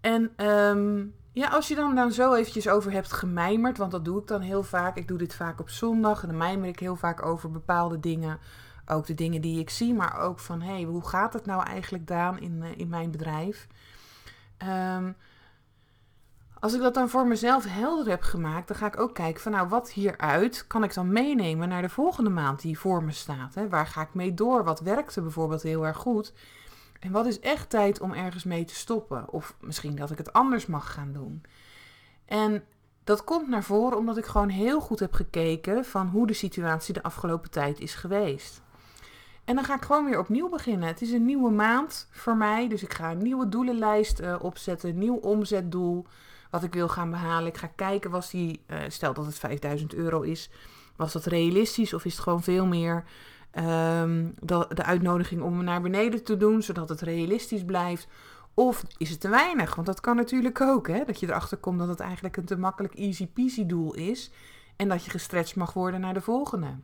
En 0.00 0.32
ehm, 0.36 1.06
ja, 1.32 1.48
als 1.48 1.68
je 1.68 1.74
dan, 1.74 1.94
dan 1.94 2.12
zo 2.12 2.34
eventjes 2.34 2.68
over 2.68 2.92
hebt 2.92 3.12
gemijmerd, 3.12 3.78
want 3.78 3.90
dat 3.90 4.04
doe 4.04 4.20
ik 4.20 4.26
dan 4.26 4.40
heel 4.40 4.62
vaak. 4.62 4.96
Ik 4.96 5.08
doe 5.08 5.18
dit 5.18 5.34
vaak 5.34 5.60
op 5.60 5.68
zondag 5.68 6.22
en 6.22 6.28
dan 6.28 6.36
mijmer 6.36 6.68
ik 6.68 6.78
heel 6.78 6.96
vaak 6.96 7.26
over 7.26 7.50
bepaalde 7.50 8.00
dingen. 8.00 8.38
Ook 8.86 9.06
de 9.06 9.14
dingen 9.14 9.40
die 9.40 9.60
ik 9.60 9.70
zie, 9.70 9.94
maar 9.94 10.18
ook 10.18 10.38
van 10.38 10.62
hé, 10.62 10.72
hey, 10.72 10.82
hoe 10.82 11.06
gaat 11.06 11.32
het 11.32 11.46
nou 11.46 11.62
eigenlijk 11.66 12.06
Daan 12.06 12.38
in, 12.38 12.62
uh, 12.62 12.78
in 12.78 12.88
mijn 12.88 13.10
bedrijf? 13.10 13.66
Um, 14.62 15.16
als 16.60 16.74
ik 16.74 16.80
dat 16.80 16.94
dan 16.94 17.08
voor 17.08 17.26
mezelf 17.26 17.64
helder 17.68 18.08
heb 18.08 18.22
gemaakt, 18.22 18.68
dan 18.68 18.76
ga 18.76 18.86
ik 18.86 19.00
ook 19.00 19.14
kijken 19.14 19.42
van 19.42 19.52
nou, 19.52 19.68
wat 19.68 19.92
hieruit 19.92 20.66
kan 20.66 20.84
ik 20.84 20.94
dan 20.94 21.12
meenemen 21.12 21.68
naar 21.68 21.82
de 21.82 21.88
volgende 21.88 22.30
maand 22.30 22.60
die 22.60 22.78
voor 22.78 23.02
me 23.02 23.12
staat. 23.12 23.54
Hè? 23.54 23.68
Waar 23.68 23.86
ga 23.86 24.02
ik 24.02 24.14
mee 24.14 24.34
door? 24.34 24.64
Wat 24.64 24.80
werkte 24.80 25.22
bijvoorbeeld 25.22 25.62
heel 25.62 25.86
erg 25.86 25.96
goed? 25.96 26.32
En 27.00 27.12
wat 27.12 27.26
is 27.26 27.40
echt 27.40 27.70
tijd 27.70 28.00
om 28.00 28.12
ergens 28.12 28.44
mee 28.44 28.64
te 28.64 28.74
stoppen? 28.74 29.32
Of 29.32 29.56
misschien 29.60 29.96
dat 29.96 30.10
ik 30.10 30.18
het 30.18 30.32
anders 30.32 30.66
mag 30.66 30.92
gaan 30.92 31.12
doen. 31.12 31.42
En 32.24 32.64
dat 33.04 33.24
komt 33.24 33.48
naar 33.48 33.64
voren 33.64 33.98
omdat 33.98 34.16
ik 34.16 34.24
gewoon 34.24 34.48
heel 34.48 34.80
goed 34.80 35.00
heb 35.00 35.12
gekeken 35.12 35.84
van 35.84 36.08
hoe 36.08 36.26
de 36.26 36.32
situatie 36.32 36.94
de 36.94 37.02
afgelopen 37.02 37.50
tijd 37.50 37.80
is 37.80 37.94
geweest. 37.94 38.62
En 39.44 39.54
dan 39.54 39.64
ga 39.64 39.74
ik 39.74 39.82
gewoon 39.82 40.04
weer 40.04 40.18
opnieuw 40.18 40.48
beginnen. 40.48 40.88
Het 40.88 41.02
is 41.02 41.12
een 41.12 41.24
nieuwe 41.24 41.50
maand 41.50 42.08
voor 42.10 42.36
mij, 42.36 42.68
dus 42.68 42.82
ik 42.82 42.94
ga 42.94 43.10
een 43.10 43.22
nieuwe 43.22 43.48
doelenlijst 43.48 44.20
uh, 44.20 44.36
opzetten, 44.40 44.88
een 44.88 44.98
nieuw 44.98 45.16
omzetdoel 45.16 46.06
wat 46.50 46.62
ik 46.62 46.74
wil 46.74 46.88
gaan 46.88 47.10
behalen. 47.10 47.48
Ik 47.48 47.56
ga 47.56 47.70
kijken, 47.76 48.10
was 48.10 48.30
die, 48.30 48.64
uh, 48.66 48.78
stel 48.88 49.14
dat 49.14 49.26
het 49.26 49.38
5000 49.38 49.94
euro 49.94 50.20
is, 50.20 50.50
was 50.96 51.12
dat 51.12 51.24
realistisch 51.24 51.94
of 51.94 52.04
is 52.04 52.12
het 52.12 52.22
gewoon 52.22 52.42
veel 52.42 52.66
meer 52.66 53.04
um, 53.58 54.34
de, 54.38 54.66
de 54.74 54.82
uitnodiging 54.82 55.42
om 55.42 55.64
naar 55.64 55.82
beneden 55.82 56.24
te 56.24 56.36
doen, 56.36 56.62
zodat 56.62 56.88
het 56.88 57.00
realistisch 57.00 57.64
blijft? 57.64 58.08
Of 58.54 58.82
is 58.96 59.10
het 59.10 59.20
te 59.20 59.28
weinig? 59.28 59.74
Want 59.74 59.86
dat 59.86 60.00
kan 60.00 60.16
natuurlijk 60.16 60.60
ook, 60.60 60.88
hè? 60.88 61.04
dat 61.04 61.20
je 61.20 61.26
erachter 61.26 61.56
komt 61.56 61.78
dat 61.78 61.88
het 61.88 62.00
eigenlijk 62.00 62.36
een 62.36 62.44
te 62.44 62.58
makkelijk 62.58 62.94
easy 62.94 63.26
peasy 63.26 63.66
doel 63.66 63.94
is 63.94 64.30
en 64.76 64.88
dat 64.88 65.04
je 65.04 65.10
gestretched 65.10 65.56
mag 65.56 65.72
worden 65.72 66.00
naar 66.00 66.14
de 66.14 66.20
volgende. 66.20 66.76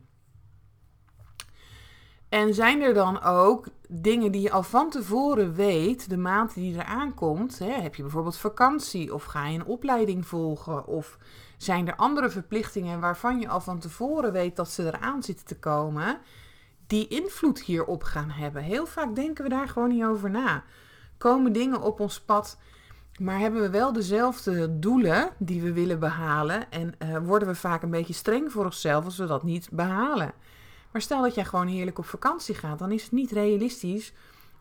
En 2.33 2.53
zijn 2.53 2.81
er 2.81 2.93
dan 2.93 3.23
ook 3.23 3.67
dingen 3.87 4.31
die 4.31 4.41
je 4.41 4.51
al 4.51 4.63
van 4.63 4.89
tevoren 4.89 5.53
weet, 5.53 6.09
de 6.09 6.17
maand 6.17 6.53
die 6.53 6.73
eraan 6.73 7.13
komt? 7.13 7.59
Hè? 7.59 7.71
Heb 7.71 7.95
je 7.95 8.01
bijvoorbeeld 8.01 8.37
vakantie 8.37 9.13
of 9.13 9.23
ga 9.23 9.47
je 9.47 9.59
een 9.59 9.65
opleiding 9.65 10.27
volgen? 10.27 10.87
Of 10.87 11.17
zijn 11.57 11.87
er 11.87 11.95
andere 11.95 12.29
verplichtingen 12.29 12.99
waarvan 12.99 13.39
je 13.39 13.47
al 13.47 13.61
van 13.61 13.79
tevoren 13.79 14.31
weet 14.31 14.55
dat 14.55 14.71
ze 14.71 14.85
eraan 14.85 15.23
zitten 15.23 15.45
te 15.45 15.59
komen, 15.59 16.17
die 16.87 17.07
invloed 17.07 17.61
hierop 17.61 18.03
gaan 18.03 18.29
hebben? 18.29 18.63
Heel 18.63 18.85
vaak 18.85 19.15
denken 19.15 19.43
we 19.43 19.49
daar 19.49 19.67
gewoon 19.67 19.89
niet 19.89 20.03
over 20.03 20.29
na. 20.29 20.63
Komen 21.17 21.53
dingen 21.53 21.81
op 21.81 21.99
ons 21.99 22.21
pad, 22.21 22.57
maar 23.19 23.39
hebben 23.39 23.61
we 23.61 23.69
wel 23.69 23.93
dezelfde 23.93 24.79
doelen 24.79 25.29
die 25.37 25.61
we 25.61 25.73
willen 25.73 25.99
behalen 25.99 26.71
en 26.71 26.95
uh, 26.99 27.17
worden 27.17 27.47
we 27.47 27.55
vaak 27.55 27.83
een 27.83 27.89
beetje 27.89 28.13
streng 28.13 28.51
voor 28.51 28.65
onszelf 28.65 29.05
als 29.05 29.17
we 29.17 29.25
dat 29.25 29.43
niet 29.43 29.69
behalen? 29.71 30.33
Maar 30.93 31.01
stel 31.01 31.21
dat 31.21 31.35
jij 31.35 31.45
gewoon 31.45 31.67
heerlijk 31.67 31.97
op 31.97 32.05
vakantie 32.05 32.55
gaat, 32.55 32.79
dan 32.79 32.91
is 32.91 33.03
het 33.03 33.11
niet 33.11 33.31
realistisch 33.31 34.13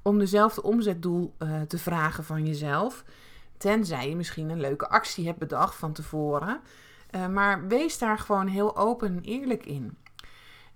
om 0.02 0.18
dezelfde 0.18 0.62
omzetdoel 0.62 1.34
uh, 1.38 1.60
te 1.60 1.78
vragen 1.78 2.24
van 2.24 2.46
jezelf. 2.46 3.04
Tenzij 3.56 4.08
je 4.08 4.16
misschien 4.16 4.50
een 4.50 4.60
leuke 4.60 4.88
actie 4.88 5.26
hebt 5.26 5.38
bedacht 5.38 5.74
van 5.74 5.92
tevoren. 5.92 6.60
Uh, 7.10 7.26
maar 7.26 7.66
wees 7.66 7.98
daar 7.98 8.18
gewoon 8.18 8.46
heel 8.46 8.76
open 8.76 9.08
en 9.08 9.22
eerlijk 9.22 9.66
in. 9.66 9.96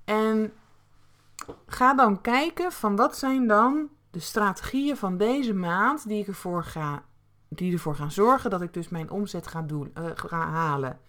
En 0.05 0.53
ga 1.67 1.95
dan 1.95 2.21
kijken 2.21 2.73
van 2.73 2.97
wat 2.97 3.19
zijn 3.19 3.47
dan 3.47 3.89
de 4.11 4.21
strategieën 4.21 4.97
van 4.97 5.17
deze 5.17 5.55
maand 5.55 6.09
die, 6.09 6.21
ik 6.21 6.27
ervoor 6.27 6.65
ga, 6.65 7.03
die 7.49 7.73
ervoor 7.73 7.95
gaan 7.95 8.13
zorgen 8.13 8.51
dat 8.51 8.63
ik 8.63 8.75
dus 8.75 8.89
mijn 8.89 9.11
omzet 9.11 9.47
ga, 9.47 9.63
doen, 9.63 9.93
uh, 9.99 10.05
ga 10.15 10.51
halen. 10.51 11.01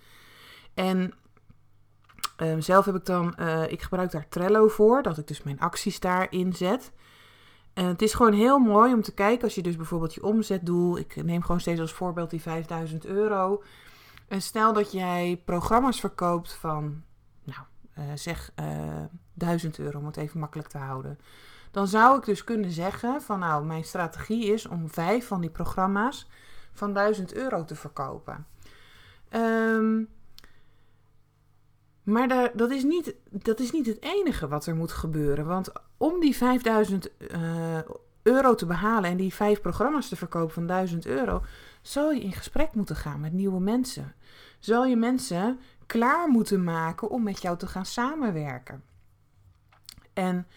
En 0.73 1.13
Um, 2.38 2.62
zelf 2.62 2.86
heb 2.86 2.96
ik 2.96 3.06
dan, 3.06 3.36
uh, 3.39 3.72
ik 3.72 3.82
gebruik 3.82 4.12
daar 4.12 4.29
Trello 4.29 4.67
voor, 4.67 5.03
dat 5.03 5.17
ik 5.17 5.27
dus 5.27 5.44
mijn 5.44 5.60
acties 5.60 6.00
daarin 6.00 6.53
zet. 6.53 6.91
En 7.74 7.86
het 7.86 8.01
is 8.01 8.13
gewoon 8.13 8.34
heel 8.34 8.60
mooi 8.60 8.94
om 8.94 9.01
te 9.01 9.13
kijken 9.13 9.44
als 9.44 9.56
je 9.56 9.62
dus 9.62 9.75
bijvoorbeeld 9.75 10.13
je 10.13 10.24
omzetdoel, 10.24 10.98
ik 10.98 11.24
neem 11.24 11.41
gewoon 11.41 11.60
steeds 11.60 11.79
als 11.79 11.94
voorbeeld 11.94 12.29
die 12.29 12.41
5000 12.41 13.06
euro. 13.06 13.63
En 14.27 14.41
stel 14.41 14.74
dat 14.74 14.91
jij 14.91 15.41
programma's 15.46 16.00
verkoopt 16.00 16.53
van, 16.53 17.03
nou, 17.44 17.60
uh, 17.98 18.06
zeg 18.15 18.51
uh, 18.60 18.88
eh, 18.88 19.03
1000 19.34 19.79
euro, 19.79 20.00
om 20.00 20.06
het 20.06 20.17
even 20.17 20.39
makkelijk 20.39 20.70
te 20.70 20.77
houden. 20.77 21.20
Dan 21.72 21.88
zou 21.88 22.17
ik 22.17 22.25
dus 22.25 22.44
kunnen 22.44 22.72
zeggen 22.72 23.22
van, 23.22 23.39
nou, 23.39 23.65
mijn 23.65 23.84
strategie 23.84 24.53
is 24.53 24.67
om 24.67 24.89
vijf 24.89 25.27
van 25.27 25.41
die 25.41 25.50
programma's 25.50 26.29
van 26.74 26.94
1000 26.94 27.34
euro 27.34 27.65
te 27.65 27.75
verkopen. 27.75 28.46
Um, 29.32 30.10
maar 32.07 32.51
dat, 32.55 32.71
is 32.71 32.83
niet, 32.83 33.15
dat 33.29 33.59
is 33.59 33.71
niet 33.71 33.85
het 33.85 34.01
enige 34.01 34.47
wat 34.47 34.65
er 34.65 34.75
moet 34.75 34.91
gebeuren. 34.91 35.45
Want 35.45 35.71
om 35.97 36.19
die 36.19 36.35
5000 36.35 37.09
uh, 37.17 37.77
eh, 37.77 37.85
euro 38.21 38.55
te 38.55 38.65
behalen 38.65 39.09
en 39.09 39.17
die 39.17 39.33
vijf 39.33 39.61
programma's 39.61 40.09
te 40.09 40.15
verkopen 40.15 40.53
van 40.53 40.67
1000 40.67 41.05
euro, 41.05 41.41
zal 41.81 42.11
je 42.11 42.21
in 42.21 42.33
gesprek 42.33 42.73
moeten 42.73 42.95
gaan 42.95 43.19
met 43.19 43.33
nieuwe 43.33 43.59
mensen. 43.59 44.15
Zal 44.59 44.85
je 44.85 44.95
mensen 44.95 45.59
klaar 45.85 46.27
moeten 46.27 46.63
maken 46.63 47.09
om 47.09 47.23
met 47.23 47.41
jou 47.41 47.57
te 47.57 47.67
gaan 47.67 47.85
samenwerken. 47.85 48.83
En 50.13 50.47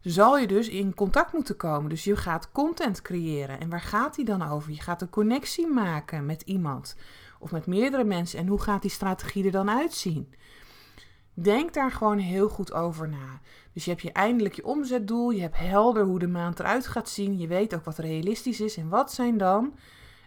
zal 0.00 0.38
je 0.38 0.46
dus 0.46 0.68
in 0.68 0.94
contact 0.94 1.32
moeten 1.32 1.56
komen. 1.56 1.90
Dus 1.90 2.04
je 2.04 2.16
gaat 2.16 2.52
content 2.52 3.02
creëren. 3.02 3.60
En 3.60 3.68
waar 3.68 3.80
gaat 3.80 4.14
die 4.14 4.24
dan 4.24 4.42
over? 4.42 4.72
Je 4.72 4.80
gaat 4.80 5.02
een 5.02 5.10
connectie 5.10 5.66
maken 5.66 6.26
met 6.26 6.42
iemand 6.42 6.96
of 7.38 7.50
met 7.50 7.66
meerdere 7.66 8.04
mensen. 8.04 8.38
En 8.38 8.46
hoe 8.46 8.60
gaat 8.60 8.82
die 8.82 8.90
strategie 8.90 9.44
er 9.44 9.50
dan 9.50 9.70
uitzien? 9.70 10.34
Denk 11.42 11.74
daar 11.74 11.92
gewoon 11.92 12.18
heel 12.18 12.48
goed 12.48 12.72
over 12.72 13.08
na. 13.08 13.40
Dus 13.72 13.84
je 13.84 13.90
hebt 13.90 14.02
je 14.02 14.12
eindelijk 14.12 14.54
je 14.54 14.64
omzetdoel, 14.64 15.30
je 15.30 15.40
hebt 15.40 15.58
helder 15.58 16.04
hoe 16.04 16.18
de 16.18 16.28
maand 16.28 16.60
eruit 16.60 16.86
gaat 16.86 17.08
zien, 17.08 17.38
je 17.38 17.46
weet 17.46 17.74
ook 17.74 17.84
wat 17.84 17.98
realistisch 17.98 18.60
is 18.60 18.76
en 18.76 18.88
wat 18.88 19.12
zijn 19.12 19.38
dan. 19.38 19.74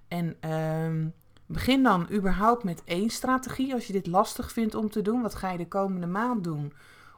En 0.08 0.36
uh, 0.46 1.08
begin 1.46 1.84
dan 1.84 2.08
überhaupt 2.12 2.63
met 2.63 2.84
één 2.86 3.10
strategie 3.10 3.74
als 3.74 3.88
je 3.88 3.93
dit 3.93 4.08
lastig 4.08 4.51
vindt 4.51 4.75
om 4.75 4.89
te 4.89 5.01
doen. 5.01 5.22
Wat 5.22 5.36
ga 5.36 5.51
je 5.51 5.58
de 5.58 5.67
komende 5.67 6.08
maand 6.08 6.43
doen 6.43 6.74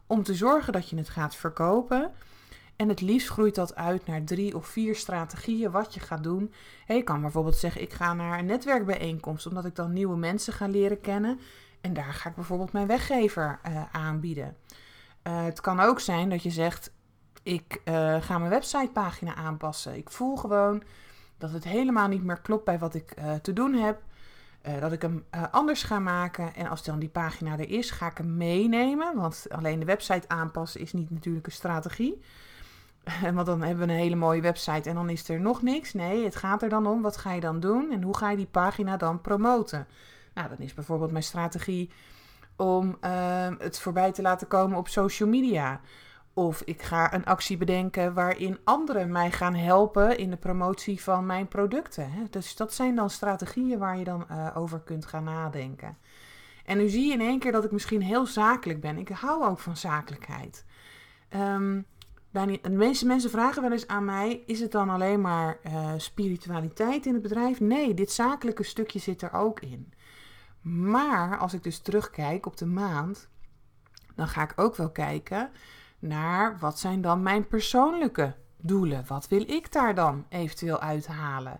om 0.07 0.23
te 0.23 0.33
zorgen 0.33 0.73
dat 0.73 0.89
je 0.89 0.97
het 0.97 1.09
gaat 1.09 1.35
verkopen? 1.35 2.11
En 2.75 2.89
het 2.89 3.01
liefst 3.01 3.29
groeit 3.29 3.55
dat 3.55 3.75
uit 3.75 4.05
naar 4.05 4.23
drie 4.23 4.55
of 4.55 4.67
vier 4.67 4.95
strategieën 4.95 5.71
wat 5.71 5.93
je 5.93 5.99
gaat 5.99 6.23
doen. 6.23 6.53
je 6.87 7.03
kan 7.03 7.21
bijvoorbeeld 7.21 7.55
zeggen: 7.55 7.81
ik 7.81 7.93
ga 7.93 8.13
naar 8.13 8.39
een 8.39 8.45
netwerkbijeenkomst, 8.45 9.47
omdat 9.47 9.65
ik 9.65 9.75
dan 9.75 9.93
nieuwe 9.93 10.17
mensen 10.17 10.53
ga 10.53 10.67
leren 10.67 11.01
kennen. 11.01 11.39
En 11.85 11.93
daar 11.93 12.13
ga 12.13 12.29
ik 12.29 12.35
bijvoorbeeld 12.35 12.71
mijn 12.71 12.87
weggever 12.87 13.59
uh, 13.67 13.81
aanbieden. 13.91 14.57
Uh, 15.23 15.43
het 15.43 15.61
kan 15.61 15.79
ook 15.79 15.99
zijn 15.99 16.29
dat 16.29 16.43
je 16.43 16.49
zegt: 16.49 16.91
Ik 17.43 17.81
uh, 17.85 18.21
ga 18.21 18.37
mijn 18.37 18.49
websitepagina 18.49 19.35
aanpassen. 19.35 19.95
Ik 19.95 20.09
voel 20.09 20.35
gewoon 20.35 20.83
dat 21.37 21.51
het 21.51 21.63
helemaal 21.63 22.07
niet 22.07 22.23
meer 22.23 22.41
klopt 22.41 22.65
bij 22.65 22.79
wat 22.79 22.95
ik 22.95 23.15
te 23.41 23.53
doen 23.53 23.73
heb. 23.73 24.01
dat 24.79 24.91
ik 24.91 25.01
hem 25.01 25.25
anders 25.51 25.83
ga 25.83 25.99
maken. 25.99 26.55
En 26.55 26.67
als 26.67 26.83
dan 26.83 26.99
die 26.99 27.09
pagina 27.09 27.59
er 27.59 27.69
is, 27.69 27.91
ga 27.91 28.07
ik 28.09 28.17
hem 28.17 28.37
meenemen. 28.37 29.15
Want 29.15 29.45
alleen 29.49 29.79
de 29.79 29.85
website 29.85 30.27
aanpassen 30.27 30.81
is 30.81 30.93
niet 30.93 31.09
natuurlijk 31.09 31.45
een 31.45 31.51
strategie. 31.51 32.21
Want 33.33 33.45
dan 33.45 33.61
hebben 33.61 33.87
we 33.87 33.93
een 33.93 33.99
hele 33.99 34.15
mooie 34.15 34.41
website 34.41 34.89
en 34.89 34.95
dan 34.95 35.09
is 35.09 35.29
er 35.29 35.39
nog 35.39 35.61
niks. 35.61 35.93
Nee, 35.93 36.23
het 36.23 36.35
gaat 36.35 36.63
er 36.63 36.69
dan 36.69 36.87
om: 36.87 37.01
wat 37.01 37.17
ga 37.17 37.33
je 37.33 37.41
dan 37.41 37.59
doen 37.59 37.91
en 37.91 38.01
hoe 38.01 38.17
ga 38.17 38.29
je 38.29 38.37
die 38.37 38.45
pagina 38.45 38.97
dan 38.97 39.21
promoten? 39.21 39.87
Nou, 40.35 40.49
dan 40.49 40.57
is 40.57 40.73
bijvoorbeeld 40.73 41.11
mijn 41.11 41.23
strategie 41.23 41.91
om 42.55 42.97
uh, 43.01 43.47
het 43.57 43.79
voorbij 43.79 44.11
te 44.11 44.21
laten 44.21 44.47
komen 44.47 44.77
op 44.77 44.87
social 44.87 45.29
media. 45.29 45.81
Of 46.33 46.61
ik 46.61 46.81
ga 46.81 47.13
een 47.13 47.25
actie 47.25 47.57
bedenken 47.57 48.13
waarin 48.13 48.59
anderen 48.63 49.11
mij 49.11 49.31
gaan 49.31 49.55
helpen 49.55 50.17
in 50.17 50.29
de 50.29 50.37
promotie 50.37 51.01
van 51.01 51.25
mijn 51.25 51.47
producten. 51.47 52.09
Dus 52.29 52.55
dat 52.55 52.73
zijn 52.73 52.95
dan 52.95 53.09
strategieën 53.09 53.79
waar 53.79 53.97
je 53.97 54.03
dan 54.03 54.25
uh, 54.31 54.47
over 54.55 54.79
kunt 54.79 55.05
gaan 55.05 55.23
nadenken. 55.23 55.97
En 56.65 56.77
nu 56.77 56.87
zie 56.89 57.07
je 57.07 57.13
in 57.13 57.21
één 57.21 57.39
keer 57.39 57.51
dat 57.51 57.63
ik 57.63 57.71
misschien 57.71 58.01
heel 58.01 58.25
zakelijk 58.25 58.81
ben. 58.81 58.97
Ik 58.97 59.09
hou 59.09 59.45
ook 59.45 59.59
van 59.59 59.77
zakelijkheid. 59.77 60.65
Um, 61.29 61.85
de 62.31 62.69
meeste 62.69 63.05
mensen 63.05 63.29
vragen 63.29 63.61
wel 63.61 63.71
eens 63.71 63.87
aan 63.87 64.05
mij: 64.05 64.43
is 64.45 64.59
het 64.59 64.71
dan 64.71 64.89
alleen 64.89 65.21
maar 65.21 65.59
uh, 65.65 65.91
spiritualiteit 65.97 67.05
in 67.05 67.13
het 67.13 67.21
bedrijf? 67.21 67.59
Nee, 67.59 67.93
dit 67.93 68.11
zakelijke 68.11 68.63
stukje 68.63 68.99
zit 68.99 69.21
er 69.21 69.33
ook 69.33 69.59
in. 69.59 69.93
Maar 70.65 71.37
als 71.37 71.53
ik 71.53 71.63
dus 71.63 71.79
terugkijk 71.79 72.45
op 72.45 72.57
de 72.57 72.65
maand, 72.65 73.29
dan 74.15 74.27
ga 74.27 74.43
ik 74.43 74.53
ook 74.55 74.75
wel 74.75 74.91
kijken 74.91 75.49
naar 75.99 76.59
wat 76.59 76.79
zijn 76.79 77.01
dan 77.01 77.21
mijn 77.21 77.47
persoonlijke 77.47 78.35
doelen? 78.57 79.03
Wat 79.07 79.27
wil 79.27 79.41
ik 79.49 79.71
daar 79.71 79.95
dan 79.95 80.25
eventueel 80.29 80.79
uithalen? 80.79 81.59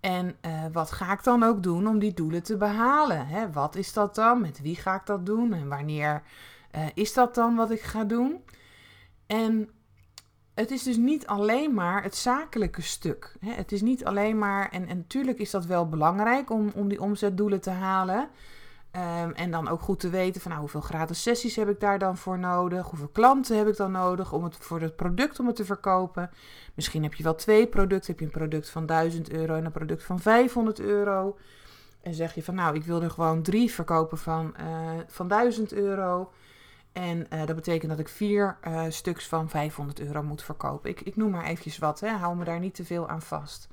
En 0.00 0.36
uh, 0.46 0.64
wat 0.72 0.92
ga 0.92 1.12
ik 1.12 1.22
dan 1.22 1.42
ook 1.42 1.62
doen 1.62 1.86
om 1.86 1.98
die 1.98 2.14
doelen 2.14 2.42
te 2.42 2.56
behalen? 2.56 3.26
Hè? 3.26 3.52
Wat 3.52 3.74
is 3.74 3.92
dat 3.92 4.14
dan? 4.14 4.40
Met 4.40 4.60
wie 4.60 4.76
ga 4.76 4.94
ik 4.94 5.06
dat 5.06 5.26
doen? 5.26 5.52
En 5.52 5.68
wanneer 5.68 6.22
uh, 6.76 6.86
is 6.94 7.12
dat 7.12 7.34
dan 7.34 7.54
wat 7.54 7.70
ik 7.70 7.82
ga 7.82 8.04
doen? 8.04 8.44
En 9.26 9.70
het 10.56 10.70
is 10.70 10.82
dus 10.82 10.96
niet 10.96 11.26
alleen 11.26 11.74
maar 11.74 12.02
het 12.02 12.16
zakelijke 12.16 12.82
stuk. 12.82 13.36
Hè? 13.40 13.52
Het 13.52 13.72
is 13.72 13.82
niet 13.82 14.04
alleen 14.04 14.38
maar, 14.38 14.70
en, 14.70 14.86
natuurlijk 14.86 15.38
is 15.38 15.50
dat 15.50 15.66
wel 15.66 15.88
belangrijk 15.88 16.50
om, 16.50 16.72
om 16.74 16.88
die 16.88 17.00
omzetdoelen 17.00 17.60
te 17.60 17.70
halen. 17.70 18.28
Ehm, 18.90 19.30
en 19.30 19.50
dan 19.50 19.68
ook 19.68 19.80
goed 19.80 20.00
te 20.00 20.08
weten 20.08 20.40
van 20.40 20.50
nou, 20.50 20.62
hoeveel 20.62 20.80
gratis 20.80 21.22
sessies 21.22 21.56
heb 21.56 21.68
ik 21.68 21.80
daar 21.80 21.98
dan 21.98 22.16
voor 22.16 22.38
nodig? 22.38 22.86
Hoeveel 22.86 23.08
klanten 23.12 23.56
heb 23.56 23.68
ik 23.68 23.76
dan 23.76 23.92
nodig 23.92 24.32
om 24.32 24.44
het, 24.44 24.56
voor 24.56 24.80
het 24.80 24.96
product 24.96 25.40
om 25.40 25.46
het 25.46 25.56
te 25.56 25.64
verkopen? 25.64 26.30
Misschien 26.74 27.02
heb 27.02 27.14
je 27.14 27.22
wel 27.22 27.34
twee 27.34 27.66
producten. 27.66 28.10
Heb 28.10 28.18
je 28.18 28.24
een 28.24 28.30
product 28.30 28.70
van 28.70 28.86
1000 28.86 29.30
euro 29.30 29.54
en 29.54 29.64
een 29.64 29.72
product 29.72 30.04
van 30.04 30.20
500 30.20 30.80
euro. 30.80 31.36
En 32.00 32.14
zeg 32.14 32.34
je 32.34 32.42
van 32.42 32.54
nou, 32.54 32.74
ik 32.74 32.84
wil 32.84 33.02
er 33.02 33.10
gewoon 33.10 33.42
drie 33.42 33.72
verkopen 33.72 34.18
van, 34.18 34.54
uh, 34.60 34.90
van 35.06 35.28
1000 35.28 35.72
euro. 35.72 36.32
En 36.96 37.26
uh, 37.32 37.46
dat 37.46 37.56
betekent 37.56 37.90
dat 37.90 38.00
ik 38.00 38.08
vier 38.08 38.58
uh, 38.68 38.84
stuks 38.88 39.26
van 39.26 39.48
500 39.48 40.00
euro 40.00 40.22
moet 40.22 40.42
verkopen. 40.42 40.90
Ik, 40.90 41.00
ik 41.00 41.16
noem 41.16 41.30
maar 41.30 41.44
eventjes 41.44 41.78
wat, 41.78 42.00
hè. 42.00 42.08
hou 42.08 42.36
me 42.36 42.44
daar 42.44 42.58
niet 42.58 42.74
te 42.74 42.84
veel 42.84 43.08
aan 43.08 43.22
vast. 43.22 43.68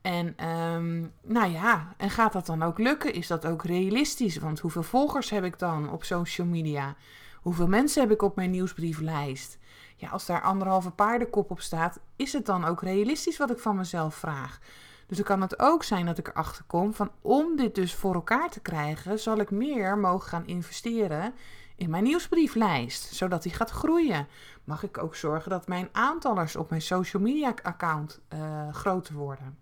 En 0.00 0.48
um, 0.48 1.12
nou 1.22 1.50
ja, 1.50 1.94
en 1.96 2.10
gaat 2.10 2.32
dat 2.32 2.46
dan 2.46 2.62
ook 2.62 2.78
lukken? 2.78 3.12
Is 3.12 3.26
dat 3.26 3.46
ook 3.46 3.64
realistisch? 3.64 4.36
Want 4.36 4.60
hoeveel 4.60 4.82
volgers 4.82 5.30
heb 5.30 5.44
ik 5.44 5.58
dan 5.58 5.90
op 5.90 6.04
social 6.04 6.46
media? 6.46 6.96
Hoeveel 7.34 7.66
mensen 7.66 8.02
heb 8.02 8.10
ik 8.10 8.22
op 8.22 8.36
mijn 8.36 8.50
nieuwsbrieflijst? 8.50 9.58
Ja, 9.96 10.08
als 10.08 10.26
daar 10.26 10.42
anderhalve 10.42 10.90
paardenkop 10.90 11.50
op 11.50 11.60
staat, 11.60 12.00
is 12.16 12.32
het 12.32 12.46
dan 12.46 12.64
ook 12.64 12.82
realistisch 12.82 13.36
wat 13.36 13.50
ik 13.50 13.58
van 13.58 13.76
mezelf 13.76 14.14
vraag? 14.14 14.58
Dus 15.06 15.16
dan 15.16 15.26
kan 15.26 15.40
het 15.40 15.58
ook 15.58 15.84
zijn 15.84 16.06
dat 16.06 16.18
ik 16.18 16.28
erachter 16.28 16.64
kom 16.66 16.94
van 16.94 17.10
om 17.20 17.56
dit 17.56 17.74
dus 17.74 17.94
voor 17.94 18.14
elkaar 18.14 18.50
te 18.50 18.60
krijgen, 18.60 19.18
zal 19.18 19.38
ik 19.38 19.50
meer 19.50 19.98
mogen 19.98 20.28
gaan 20.28 20.46
investeren 20.46 21.34
in 21.76 21.90
mijn 21.90 22.02
nieuwsbrieflijst, 22.02 23.14
zodat 23.14 23.42
die 23.42 23.52
gaat 23.52 23.70
groeien. 23.70 24.26
Mag 24.64 24.82
ik 24.82 24.98
ook 24.98 25.14
zorgen 25.14 25.50
dat 25.50 25.68
mijn 25.68 25.88
aantallers 25.92 26.56
op 26.56 26.70
mijn 26.70 26.82
social 26.82 27.22
media 27.22 27.54
account 27.62 28.20
uh, 28.34 28.72
groter 28.72 29.14
worden. 29.14 29.58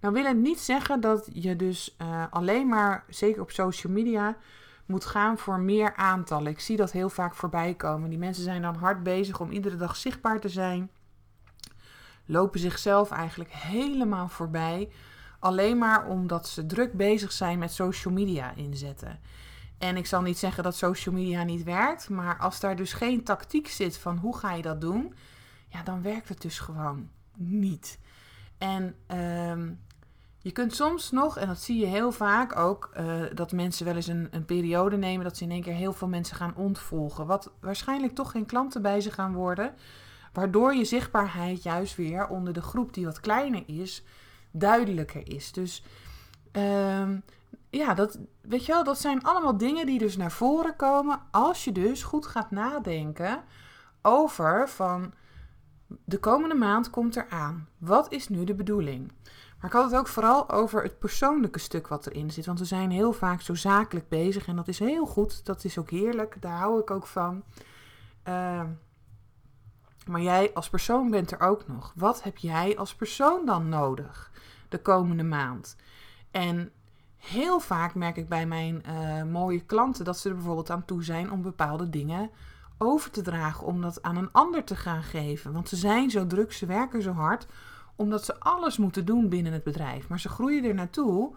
Nou 0.00 0.14
wil 0.14 0.24
het 0.24 0.36
niet 0.36 0.60
zeggen 0.60 1.00
dat 1.00 1.28
je 1.32 1.56
dus 1.56 1.96
uh, 2.02 2.24
alleen 2.30 2.68
maar, 2.68 3.04
zeker 3.08 3.42
op 3.42 3.50
social 3.50 3.92
media, 3.92 4.36
moet 4.86 5.04
gaan 5.04 5.38
voor 5.38 5.58
meer 5.58 5.96
aantallen. 5.96 6.52
Ik 6.52 6.60
zie 6.60 6.76
dat 6.76 6.92
heel 6.92 7.08
vaak 7.08 7.34
voorbij 7.34 7.74
komen. 7.74 8.10
Die 8.10 8.18
mensen 8.18 8.44
zijn 8.44 8.62
dan 8.62 8.74
hard 8.74 9.02
bezig 9.02 9.40
om 9.40 9.50
iedere 9.50 9.76
dag 9.76 9.96
zichtbaar 9.96 10.40
te 10.40 10.48
zijn. 10.48 10.90
Lopen 12.24 12.60
zichzelf 12.60 13.10
eigenlijk 13.10 13.52
helemaal 13.52 14.28
voorbij. 14.28 14.90
Alleen 15.38 15.78
maar 15.78 16.06
omdat 16.06 16.48
ze 16.48 16.66
druk 16.66 16.92
bezig 16.92 17.32
zijn 17.32 17.58
met 17.58 17.72
social 17.72 18.14
media 18.14 18.52
inzetten. 18.54 19.20
En 19.80 19.96
ik 19.96 20.06
zal 20.06 20.22
niet 20.22 20.38
zeggen 20.38 20.62
dat 20.62 20.76
social 20.76 21.14
media 21.14 21.42
niet 21.42 21.62
werkt, 21.62 22.08
maar 22.08 22.38
als 22.38 22.60
daar 22.60 22.76
dus 22.76 22.92
geen 22.92 23.24
tactiek 23.24 23.68
zit 23.68 23.98
van 23.98 24.16
hoe 24.16 24.36
ga 24.36 24.52
je 24.52 24.62
dat 24.62 24.80
doen, 24.80 25.14
ja, 25.68 25.82
dan 25.82 26.02
werkt 26.02 26.28
het 26.28 26.40
dus 26.40 26.58
gewoon 26.58 27.08
niet. 27.36 27.98
En 28.58 28.94
um, 29.50 29.80
je 30.38 30.52
kunt 30.52 30.74
soms 30.74 31.10
nog, 31.10 31.38
en 31.38 31.46
dat 31.46 31.60
zie 31.60 31.78
je 31.78 31.86
heel 31.86 32.12
vaak 32.12 32.56
ook, 32.56 32.90
uh, 33.00 33.22
dat 33.34 33.52
mensen 33.52 33.84
wel 33.84 33.94
eens 33.94 34.06
een, 34.06 34.28
een, 34.30 34.44
periode 34.44 34.96
nemen 34.96 35.24
dat 35.24 35.36
ze 35.36 35.44
in 35.44 35.50
één 35.50 35.62
keer 35.62 35.74
heel 35.74 35.92
veel 35.92 36.08
mensen 36.08 36.36
gaan 36.36 36.56
ontvolgen. 36.56 37.26
Wat 37.26 37.52
waarschijnlijk 37.60 38.14
toch 38.14 38.30
geen 38.30 38.46
klanten 38.46 38.82
bij 38.82 39.00
ze 39.00 39.10
gaan 39.10 39.34
worden. 39.34 39.74
Waardoor 40.32 40.74
je 40.74 40.84
zichtbaarheid 40.84 41.62
juist 41.62 41.96
weer 41.96 42.26
onder 42.26 42.52
de 42.52 42.62
groep 42.62 42.94
die 42.94 43.04
wat 43.04 43.20
kleiner 43.20 43.62
is, 43.66 44.02
duidelijker 44.50 45.28
is. 45.28 45.52
Dus 45.52 45.84
um, 46.52 47.22
ja, 47.70 47.94
dat, 47.94 48.18
weet 48.40 48.66
je 48.66 48.72
wel, 48.72 48.84
dat 48.84 48.98
zijn 48.98 49.22
allemaal 49.22 49.56
dingen 49.56 49.86
die 49.86 49.98
dus 49.98 50.16
naar 50.16 50.32
voren 50.32 50.76
komen 50.76 51.20
als 51.30 51.64
je 51.64 51.72
dus 51.72 52.02
goed 52.02 52.26
gaat 52.26 52.50
nadenken 52.50 53.42
over 54.02 54.68
van 54.68 55.12
de 56.04 56.18
komende 56.18 56.54
maand 56.54 56.90
komt 56.90 57.16
eraan. 57.16 57.68
Wat 57.78 58.12
is 58.12 58.28
nu 58.28 58.44
de 58.44 58.54
bedoeling? 58.54 59.12
Maar 59.60 59.70
ik 59.70 59.76
had 59.76 59.90
het 59.90 60.00
ook 60.00 60.08
vooral 60.08 60.50
over 60.50 60.82
het 60.82 60.98
persoonlijke 60.98 61.58
stuk 61.58 61.88
wat 61.88 62.06
erin 62.06 62.30
zit. 62.30 62.46
Want 62.46 62.58
we 62.58 62.64
zijn 62.64 62.90
heel 62.90 63.12
vaak 63.12 63.40
zo 63.40 63.54
zakelijk 63.54 64.08
bezig 64.08 64.46
en 64.46 64.56
dat 64.56 64.68
is 64.68 64.78
heel 64.78 65.06
goed. 65.06 65.44
Dat 65.44 65.64
is 65.64 65.78
ook 65.78 65.90
heerlijk, 65.90 66.36
daar 66.40 66.58
hou 66.58 66.80
ik 66.80 66.90
ook 66.90 67.06
van. 67.06 67.42
Uh, 68.28 68.62
maar 70.06 70.20
jij 70.20 70.50
als 70.54 70.70
persoon 70.70 71.10
bent 71.10 71.30
er 71.30 71.40
ook 71.40 71.66
nog. 71.66 71.92
Wat 71.96 72.22
heb 72.22 72.36
jij 72.36 72.78
als 72.78 72.94
persoon 72.94 73.46
dan 73.46 73.68
nodig 73.68 74.30
de 74.68 74.82
komende 74.82 75.22
maand? 75.22 75.76
En 76.30 76.72
heel 77.20 77.60
vaak 77.60 77.94
merk 77.94 78.16
ik 78.16 78.28
bij 78.28 78.46
mijn 78.46 78.82
uh, 78.88 79.22
mooie 79.22 79.60
klanten 79.60 80.04
dat 80.04 80.18
ze 80.18 80.28
er 80.28 80.34
bijvoorbeeld 80.34 80.70
aan 80.70 80.84
toe 80.84 81.04
zijn 81.04 81.30
om 81.30 81.42
bepaalde 81.42 81.90
dingen 81.90 82.30
over 82.78 83.10
te 83.10 83.22
dragen, 83.22 83.66
om 83.66 83.80
dat 83.80 84.02
aan 84.02 84.16
een 84.16 84.32
ander 84.32 84.64
te 84.64 84.76
gaan 84.76 85.02
geven. 85.02 85.52
Want 85.52 85.68
ze 85.68 85.76
zijn 85.76 86.10
zo 86.10 86.26
druk, 86.26 86.52
ze 86.52 86.66
werken 86.66 87.02
zo 87.02 87.12
hard, 87.12 87.46
omdat 87.96 88.24
ze 88.24 88.40
alles 88.40 88.76
moeten 88.76 89.04
doen 89.04 89.28
binnen 89.28 89.52
het 89.52 89.62
bedrijf. 89.62 90.08
Maar 90.08 90.20
ze 90.20 90.28
groeien 90.28 90.64
er 90.64 90.74
naartoe 90.74 91.34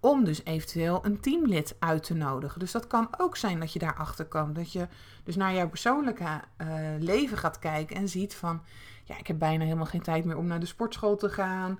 om 0.00 0.24
dus 0.24 0.44
eventueel 0.44 1.04
een 1.04 1.20
teamlid 1.20 1.76
uit 1.78 2.02
te 2.02 2.14
nodigen. 2.14 2.60
Dus 2.60 2.72
dat 2.72 2.86
kan 2.86 3.08
ook 3.18 3.36
zijn 3.36 3.60
dat 3.60 3.72
je 3.72 3.78
daarachter 3.78 4.24
komt. 4.24 4.54
Dat 4.54 4.72
je 4.72 4.88
dus 5.24 5.36
naar 5.36 5.54
jouw 5.54 5.68
persoonlijke 5.68 6.24
uh, 6.24 6.68
leven 6.98 7.38
gaat 7.38 7.58
kijken 7.58 7.96
en 7.96 8.08
ziet 8.08 8.34
van... 8.34 8.62
ja, 9.04 9.18
ik 9.18 9.26
heb 9.26 9.38
bijna 9.38 9.64
helemaal 9.64 9.86
geen 9.86 10.02
tijd 10.02 10.24
meer 10.24 10.36
om 10.36 10.46
naar 10.46 10.60
de 10.60 10.66
sportschool 10.66 11.16
te 11.16 11.28
gaan... 11.28 11.78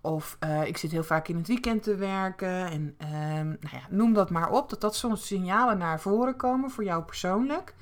Of 0.00 0.36
uh, 0.44 0.66
ik 0.66 0.76
zit 0.76 0.90
heel 0.90 1.02
vaak 1.02 1.28
in 1.28 1.36
het 1.36 1.46
weekend 1.46 1.82
te 1.82 1.94
werken. 1.94 2.66
En 2.66 2.96
uh, 3.02 3.08
nou 3.40 3.56
ja, 3.60 3.82
noem 3.88 4.12
dat 4.12 4.30
maar 4.30 4.50
op. 4.50 4.70
Dat 4.70 4.80
dat 4.80 4.94
soms 4.94 5.26
signalen 5.26 5.78
naar 5.78 6.00
voren 6.00 6.36
komen 6.36 6.70
voor 6.70 6.84
jou 6.84 7.02
persoonlijk. 7.02 7.74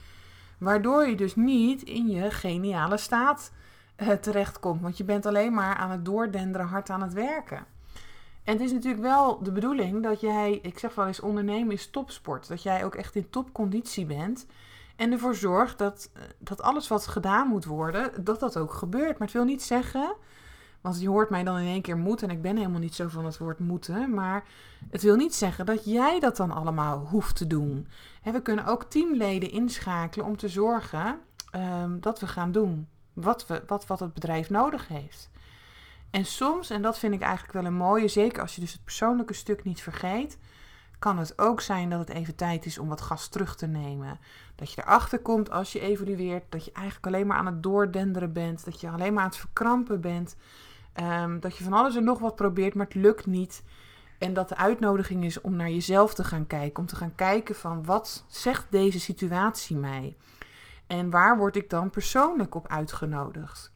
Waardoor 0.59 1.07
je 1.07 1.17
dus 1.17 1.37
niet 1.37 1.83
in 1.83 2.09
je 2.09 2.31
geniale 2.31 2.97
staat 2.97 3.53
uh, 3.97 4.11
terechtkomt. 4.11 4.81
Want 4.81 4.97
je 4.97 5.05
bent 5.05 5.27
alleen 5.27 5.55
maar 5.55 5.77
aan 5.77 5.91
het 5.91 6.05
doordenderen, 6.05 6.67
hard 6.67 6.91
aan 6.91 7.03
het 7.03 7.13
werken. 7.13 7.67
En 8.45 8.53
het 8.53 8.63
is 8.63 8.73
natuurlijk 8.73 9.03
wel 9.03 9.43
de 9.43 9.53
bedoeling 9.53 10.03
dat 10.03 10.21
jij, 10.21 10.59
ik 10.63 10.79
zeg 10.79 10.95
wel 10.95 11.07
eens, 11.07 11.21
ondernemen 11.21 11.73
is 11.73 11.91
topsport. 11.91 12.49
Dat 12.49 12.63
jij 12.63 12.85
ook 12.85 12.95
echt 12.95 13.15
in 13.15 13.31
topconditie 13.31 14.07
bent. 14.07 14.47
En 14.97 15.13
ervoor 15.13 15.35
zorgt 15.35 15.79
dat, 15.79 16.11
eh, 16.13 16.23
dat 16.39 16.63
alles 16.63 16.89
wat 16.89 17.07
gedaan 17.07 17.49
moet 17.49 17.65
worden, 17.65 18.25
dat 18.25 18.41
dat 18.41 18.57
ook 18.57 18.73
gebeurt. 18.73 19.19
Maar 19.19 19.29
het 19.29 19.37
wil 19.37 19.45
niet 19.45 19.63
zeggen 19.63 20.15
want 20.81 21.01
je 21.01 21.09
hoort 21.09 21.31
mij 21.31 21.45
dan 21.45 21.59
in 21.59 21.67
één 21.67 21.83
keer 21.83 21.97
moeten. 21.97 22.29
En 22.29 22.35
ik 22.35 22.43
ben 22.43 22.57
helemaal 22.57 22.81
niet 22.81 22.95
zo 22.95 23.09
van 23.09 23.25
het 23.25 23.39
woord 23.39 23.59
moeten. 23.59 24.15
Maar 24.15 24.45
het 24.91 25.03
wil 25.03 25.17
niet 25.17 25.35
zeggen 25.35 25.67
dat 25.67 25.85
jij 25.85 26.21
dat 26.21 26.37
dan 26.37 26.51
allemaal 26.51 26.99
hoeft 26.99 27.37
te 27.37 27.47
doen. 27.47 27.89
we 28.23 28.43
kunnen 28.43 28.67
ook 28.67 28.85
teamleden 28.85 29.51
inschakelen 29.51 30.27
om 30.27 30.37
te 30.37 30.49
zorgen 30.49 31.19
um, 31.55 32.01
dat 32.01 32.21
we 32.21 32.27
gaan 32.27 32.53
doen 32.53 32.89
wat, 33.13 33.47
we, 33.47 33.63
wat, 33.67 33.87
wat 33.87 34.01
het 34.01 34.15
bedrijf 34.15 34.51
nodig 34.51 34.89
heeft. 34.89 35.31
En 36.11 36.25
soms, 36.25 36.71
en 36.71 36.83
dat 36.83 36.99
vind 36.99 37.15
ik 37.15 37.21
eigenlijk 37.21 37.53
wel 37.53 37.65
een 37.65 37.75
mooie, 37.75 38.09
zeker 38.09 38.43
als 38.43 38.55
je 38.55 38.61
dus 38.61 38.73
het 38.73 38.85
persoonlijke 38.85 39.33
stuk 39.33 39.65
niet 39.65 39.81
vergeet, 39.81 40.39
kan 40.99 41.19
het 41.19 41.39
ook 41.39 41.61
zijn 41.61 41.91
dat 41.91 41.99
het 41.99 42.09
even 42.09 42.35
tijd 42.35 42.67
is 42.67 42.79
om 42.79 42.89
wat 42.89 43.01
gas 43.01 43.29
terug 43.29 43.57
te 43.57 43.67
nemen. 43.67 44.19
Dat 44.55 44.73
je 44.73 44.83
erachter 44.83 45.19
komt 45.19 45.51
als 45.51 45.73
je 45.73 45.81
evalueert, 45.81 46.45
dat 46.49 46.65
je 46.65 46.73
eigenlijk 46.73 47.07
alleen 47.07 47.27
maar 47.27 47.37
aan 47.37 47.47
het 47.47 47.63
doordenderen 47.63 48.33
bent, 48.33 48.65
dat 48.65 48.81
je 48.81 48.89
alleen 48.89 49.13
maar 49.13 49.23
aan 49.23 49.29
het 49.29 49.39
verkrampen 49.39 50.01
bent. 50.01 50.37
Um, 51.01 51.41
dat 51.41 51.57
je 51.57 51.65
van 51.65 51.73
alles 51.73 51.97
en 51.97 52.05
nog 52.05 52.19
wat 52.19 52.37
probeert, 52.37 52.75
maar 52.75 52.87
het 52.87 52.95
lukt 52.95 53.27
niet. 53.27 53.63
En 54.19 54.35
dat 54.35 54.49
de 54.49 54.57
uitnodiging 54.57 55.25
is 55.25 55.41
om 55.41 55.57
naar 55.57 55.71
jezelf 55.71 56.15
te 56.15 56.25
gaan 56.25 56.47
kijken. 56.47 56.81
Om 56.81 56.87
te 56.87 56.97
gaan 56.97 57.15
kijken 57.15 57.55
van 57.55 57.85
wat 57.85 58.25
zegt 58.29 58.67
deze 58.71 59.01
situatie 59.01 59.77
mij? 59.77 60.17
En 60.87 61.11
waar 61.11 61.39
word 61.39 61.57
ik 61.57 61.71
dan 61.71 61.91
persoonlijk 61.91 62.55
op 62.55 62.69
uitgenodigd? 62.69 63.73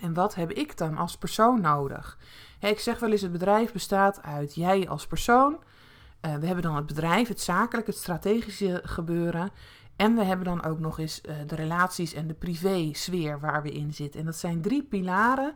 En 0.00 0.14
wat 0.14 0.34
heb 0.34 0.50
ik 0.50 0.76
dan 0.76 0.96
als 0.96 1.16
persoon 1.16 1.60
nodig? 1.60 2.18
ik 2.60 2.80
zeg 2.80 2.98
wel 2.98 3.10
eens, 3.10 3.20
het 3.20 3.32
bedrijf 3.32 3.72
bestaat 3.72 4.22
uit 4.22 4.54
jij 4.54 4.88
als 4.88 5.06
persoon. 5.06 5.52
Uh, 5.52 6.34
we 6.34 6.46
hebben 6.46 6.64
dan 6.64 6.76
het 6.76 6.86
bedrijf, 6.86 7.28
het 7.28 7.40
zakelijke, 7.40 7.90
het 7.90 8.00
strategische 8.00 8.80
gebeuren. 8.84 9.50
En 9.96 10.14
we 10.14 10.24
hebben 10.24 10.44
dan 10.44 10.64
ook 10.64 10.78
nog 10.78 10.98
eens 10.98 11.20
uh, 11.24 11.34
de 11.46 11.54
relaties 11.54 12.14
en 12.14 12.26
de 12.26 12.34
privé-sfeer 12.34 13.40
waar 13.40 13.62
we 13.62 13.70
in 13.70 13.94
zitten. 13.94 14.20
En 14.20 14.26
dat 14.26 14.36
zijn 14.36 14.62
drie 14.62 14.82
pilaren 14.82 15.54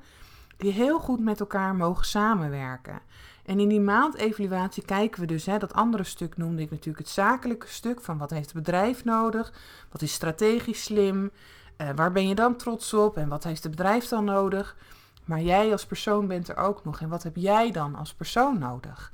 die 0.56 0.72
heel 0.72 0.98
goed 0.98 1.20
met 1.20 1.40
elkaar 1.40 1.74
mogen 1.74 2.06
samenwerken. 2.06 3.00
En 3.44 3.60
in 3.60 3.68
die 3.68 3.80
maandevaluatie 3.80 4.84
kijken 4.84 5.20
we 5.20 5.26
dus, 5.26 5.46
hè, 5.46 5.58
dat 5.58 5.74
andere 5.74 6.04
stuk 6.04 6.36
noemde 6.36 6.62
ik 6.62 6.70
natuurlijk 6.70 6.98
het 6.98 7.08
zakelijke 7.08 7.68
stuk 7.68 8.00
van 8.00 8.18
wat 8.18 8.30
heeft 8.30 8.52
het 8.52 8.64
bedrijf 8.64 9.04
nodig, 9.04 9.52
wat 9.90 10.02
is 10.02 10.12
strategisch 10.12 10.82
slim, 10.82 11.30
uh, 11.78 11.88
waar 11.94 12.12
ben 12.12 12.28
je 12.28 12.34
dan 12.34 12.56
trots 12.56 12.94
op 12.94 13.16
en 13.16 13.28
wat 13.28 13.44
heeft 13.44 13.62
het 13.62 13.76
bedrijf 13.76 14.08
dan 14.08 14.24
nodig. 14.24 14.76
Maar 15.24 15.40
jij 15.40 15.72
als 15.72 15.86
persoon 15.86 16.26
bent 16.26 16.48
er 16.48 16.56
ook 16.56 16.84
nog 16.84 17.00
en 17.00 17.08
wat 17.08 17.22
heb 17.22 17.36
jij 17.36 17.70
dan 17.70 17.94
als 17.94 18.14
persoon 18.14 18.58
nodig? 18.58 19.12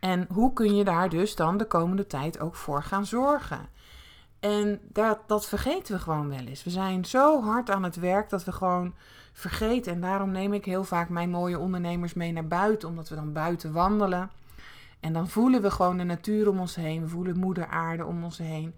En 0.00 0.26
hoe 0.32 0.52
kun 0.52 0.76
je 0.76 0.84
daar 0.84 1.08
dus 1.08 1.34
dan 1.34 1.56
de 1.56 1.66
komende 1.66 2.06
tijd 2.06 2.40
ook 2.40 2.54
voor 2.54 2.82
gaan 2.82 3.06
zorgen? 3.06 3.68
En 4.40 4.80
dat 5.26 5.46
vergeten 5.46 5.94
we 5.94 6.00
gewoon 6.00 6.28
wel 6.28 6.46
eens. 6.46 6.64
We 6.64 6.70
zijn 6.70 7.04
zo 7.04 7.42
hard 7.42 7.70
aan 7.70 7.82
het 7.82 7.96
werk 7.96 8.30
dat 8.30 8.44
we 8.44 8.52
gewoon 8.52 8.94
vergeten. 9.34 9.92
En 9.92 10.00
daarom 10.00 10.30
neem 10.30 10.52
ik 10.52 10.64
heel 10.64 10.84
vaak 10.84 11.08
mijn 11.08 11.30
mooie 11.30 11.58
ondernemers 11.58 12.14
mee 12.14 12.32
naar 12.32 12.46
buiten, 12.46 12.88
omdat 12.88 13.08
we 13.08 13.14
dan 13.14 13.32
buiten 13.32 13.72
wandelen. 13.72 14.30
En 15.00 15.12
dan 15.12 15.28
voelen 15.28 15.62
we 15.62 15.70
gewoon 15.70 15.96
de 15.96 16.04
natuur 16.04 16.48
om 16.48 16.60
ons 16.60 16.74
heen. 16.74 17.02
We 17.02 17.08
voelen 17.08 17.38
moeder 17.38 17.66
aarde 17.66 18.04
om 18.04 18.24
ons 18.24 18.38
heen. 18.38 18.74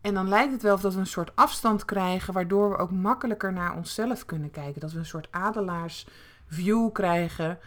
En 0.00 0.14
dan 0.14 0.28
lijkt 0.28 0.52
het 0.52 0.62
wel 0.62 0.74
of 0.74 0.80
dat 0.80 0.94
we 0.94 1.00
een 1.00 1.06
soort 1.06 1.36
afstand 1.36 1.84
krijgen, 1.84 2.34
waardoor 2.34 2.70
we 2.70 2.76
ook 2.76 2.90
makkelijker 2.90 3.52
naar 3.52 3.76
onszelf 3.76 4.24
kunnen 4.24 4.50
kijken. 4.50 4.80
Dat 4.80 4.92
we 4.92 4.98
een 4.98 5.06
soort 5.06 5.28
adelaarsview 5.30 6.92
krijgen 6.92 7.58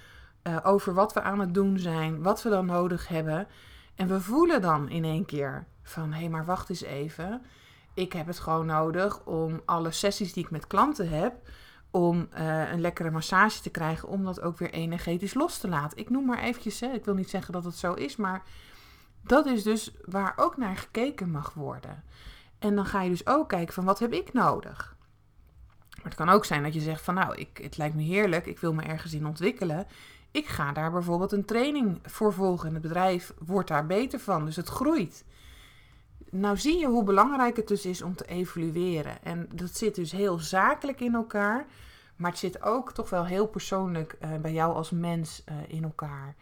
uh, 0.43 0.57
over 0.63 0.93
wat 0.93 1.13
we 1.13 1.21
aan 1.21 1.39
het 1.39 1.53
doen 1.53 1.79
zijn, 1.79 2.23
wat 2.23 2.43
we 2.43 2.49
dan 2.49 2.65
nodig 2.65 3.07
hebben. 3.07 3.47
En 3.95 4.07
we 4.07 4.21
voelen 4.21 4.61
dan 4.61 4.89
in 4.89 5.03
één 5.03 5.25
keer 5.25 5.65
van, 5.83 6.13
hé, 6.13 6.19
hey, 6.19 6.29
maar 6.29 6.45
wacht 6.45 6.69
eens 6.69 6.83
even. 6.83 7.41
Ik 7.93 8.13
heb 8.13 8.27
het 8.27 8.39
gewoon 8.39 8.65
nodig 8.65 9.25
om 9.25 9.61
alle 9.65 9.91
sessies 9.91 10.33
die 10.33 10.43
ik 10.43 10.51
met 10.51 10.67
klanten 10.67 11.09
heb, 11.09 11.33
om 11.91 12.27
uh, 12.37 12.71
een 12.71 12.81
lekkere 12.81 13.11
massage 13.11 13.61
te 13.61 13.69
krijgen, 13.69 14.07
om 14.07 14.23
dat 14.23 14.41
ook 14.41 14.57
weer 14.57 14.71
energetisch 14.71 15.33
los 15.33 15.57
te 15.57 15.67
laten. 15.67 15.97
Ik 15.97 16.09
noem 16.09 16.25
maar 16.25 16.39
eventjes, 16.39 16.79
hè, 16.79 16.87
ik 16.87 17.05
wil 17.05 17.13
niet 17.13 17.29
zeggen 17.29 17.53
dat 17.53 17.63
het 17.63 17.75
zo 17.75 17.93
is, 17.93 18.15
maar 18.15 18.43
dat 19.23 19.45
is 19.45 19.63
dus 19.63 19.91
waar 20.05 20.33
ook 20.35 20.57
naar 20.57 20.77
gekeken 20.77 21.31
mag 21.31 21.53
worden. 21.53 22.03
En 22.59 22.75
dan 22.75 22.85
ga 22.85 23.01
je 23.01 23.09
dus 23.09 23.27
ook 23.27 23.49
kijken 23.49 23.73
van 23.73 23.85
wat 23.85 23.99
heb 23.99 24.13
ik 24.13 24.33
nodig? 24.33 24.95
Maar 25.95 26.05
het 26.05 26.15
kan 26.15 26.29
ook 26.29 26.45
zijn 26.45 26.63
dat 26.63 26.73
je 26.73 26.79
zegt 26.79 27.01
van 27.01 27.13
nou, 27.13 27.35
ik, 27.35 27.57
het 27.57 27.77
lijkt 27.77 27.95
me 27.95 28.01
heerlijk, 28.01 28.45
ik 28.45 28.59
wil 28.59 28.73
me 28.73 28.81
ergens 28.81 29.13
in 29.13 29.27
ontwikkelen. 29.27 29.87
Ik 30.31 30.47
ga 30.47 30.71
daar 30.71 30.91
bijvoorbeeld 30.91 31.31
een 31.31 31.45
training 31.45 31.99
voor 32.03 32.33
volgen 32.33 32.67
en 32.67 32.73
het 32.73 32.83
bedrijf 32.83 33.33
wordt 33.39 33.67
daar 33.67 33.85
beter 33.85 34.19
van, 34.19 34.45
dus 34.45 34.55
het 34.55 34.67
groeit. 34.67 35.25
Nou 36.31 36.57
zie 36.57 36.77
je 36.79 36.87
hoe 36.87 37.03
belangrijk 37.03 37.55
het 37.55 37.67
dus 37.67 37.85
is 37.85 38.01
om 38.01 38.15
te 38.15 38.25
evalueren. 38.25 39.23
En 39.23 39.49
dat 39.53 39.75
zit 39.75 39.95
dus 39.95 40.11
heel 40.11 40.39
zakelijk 40.39 40.99
in 40.99 41.13
elkaar, 41.13 41.65
maar 42.15 42.29
het 42.29 42.39
zit 42.39 42.61
ook 42.61 42.91
toch 42.91 43.09
wel 43.09 43.25
heel 43.25 43.47
persoonlijk 43.47 44.17
uh, 44.21 44.35
bij 44.35 44.53
jou 44.53 44.73
als 44.75 44.91
mens 44.91 45.43
uh, 45.49 45.55
in 45.67 45.83
elkaar. 45.83 46.35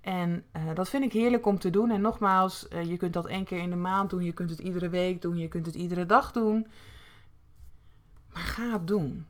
En 0.00 0.44
uh, 0.56 0.74
dat 0.74 0.88
vind 0.88 1.04
ik 1.04 1.12
heerlijk 1.12 1.46
om 1.46 1.58
te 1.58 1.70
doen. 1.70 1.90
En 1.90 2.00
nogmaals, 2.00 2.66
je 2.84 2.96
kunt 2.96 3.12
dat 3.12 3.26
één 3.26 3.44
keer 3.44 3.58
in 3.58 3.70
de 3.70 3.76
maand 3.76 4.10
doen, 4.10 4.24
je 4.24 4.32
kunt 4.32 4.50
het 4.50 4.58
iedere 4.58 4.88
week 4.88 5.22
doen, 5.22 5.36
je 5.36 5.48
kunt 5.48 5.66
het 5.66 5.74
iedere 5.74 6.06
dag 6.06 6.32
doen. 6.32 6.66
Maar 8.32 8.42
ga 8.42 8.72
het 8.72 8.86
doen. 8.86 9.26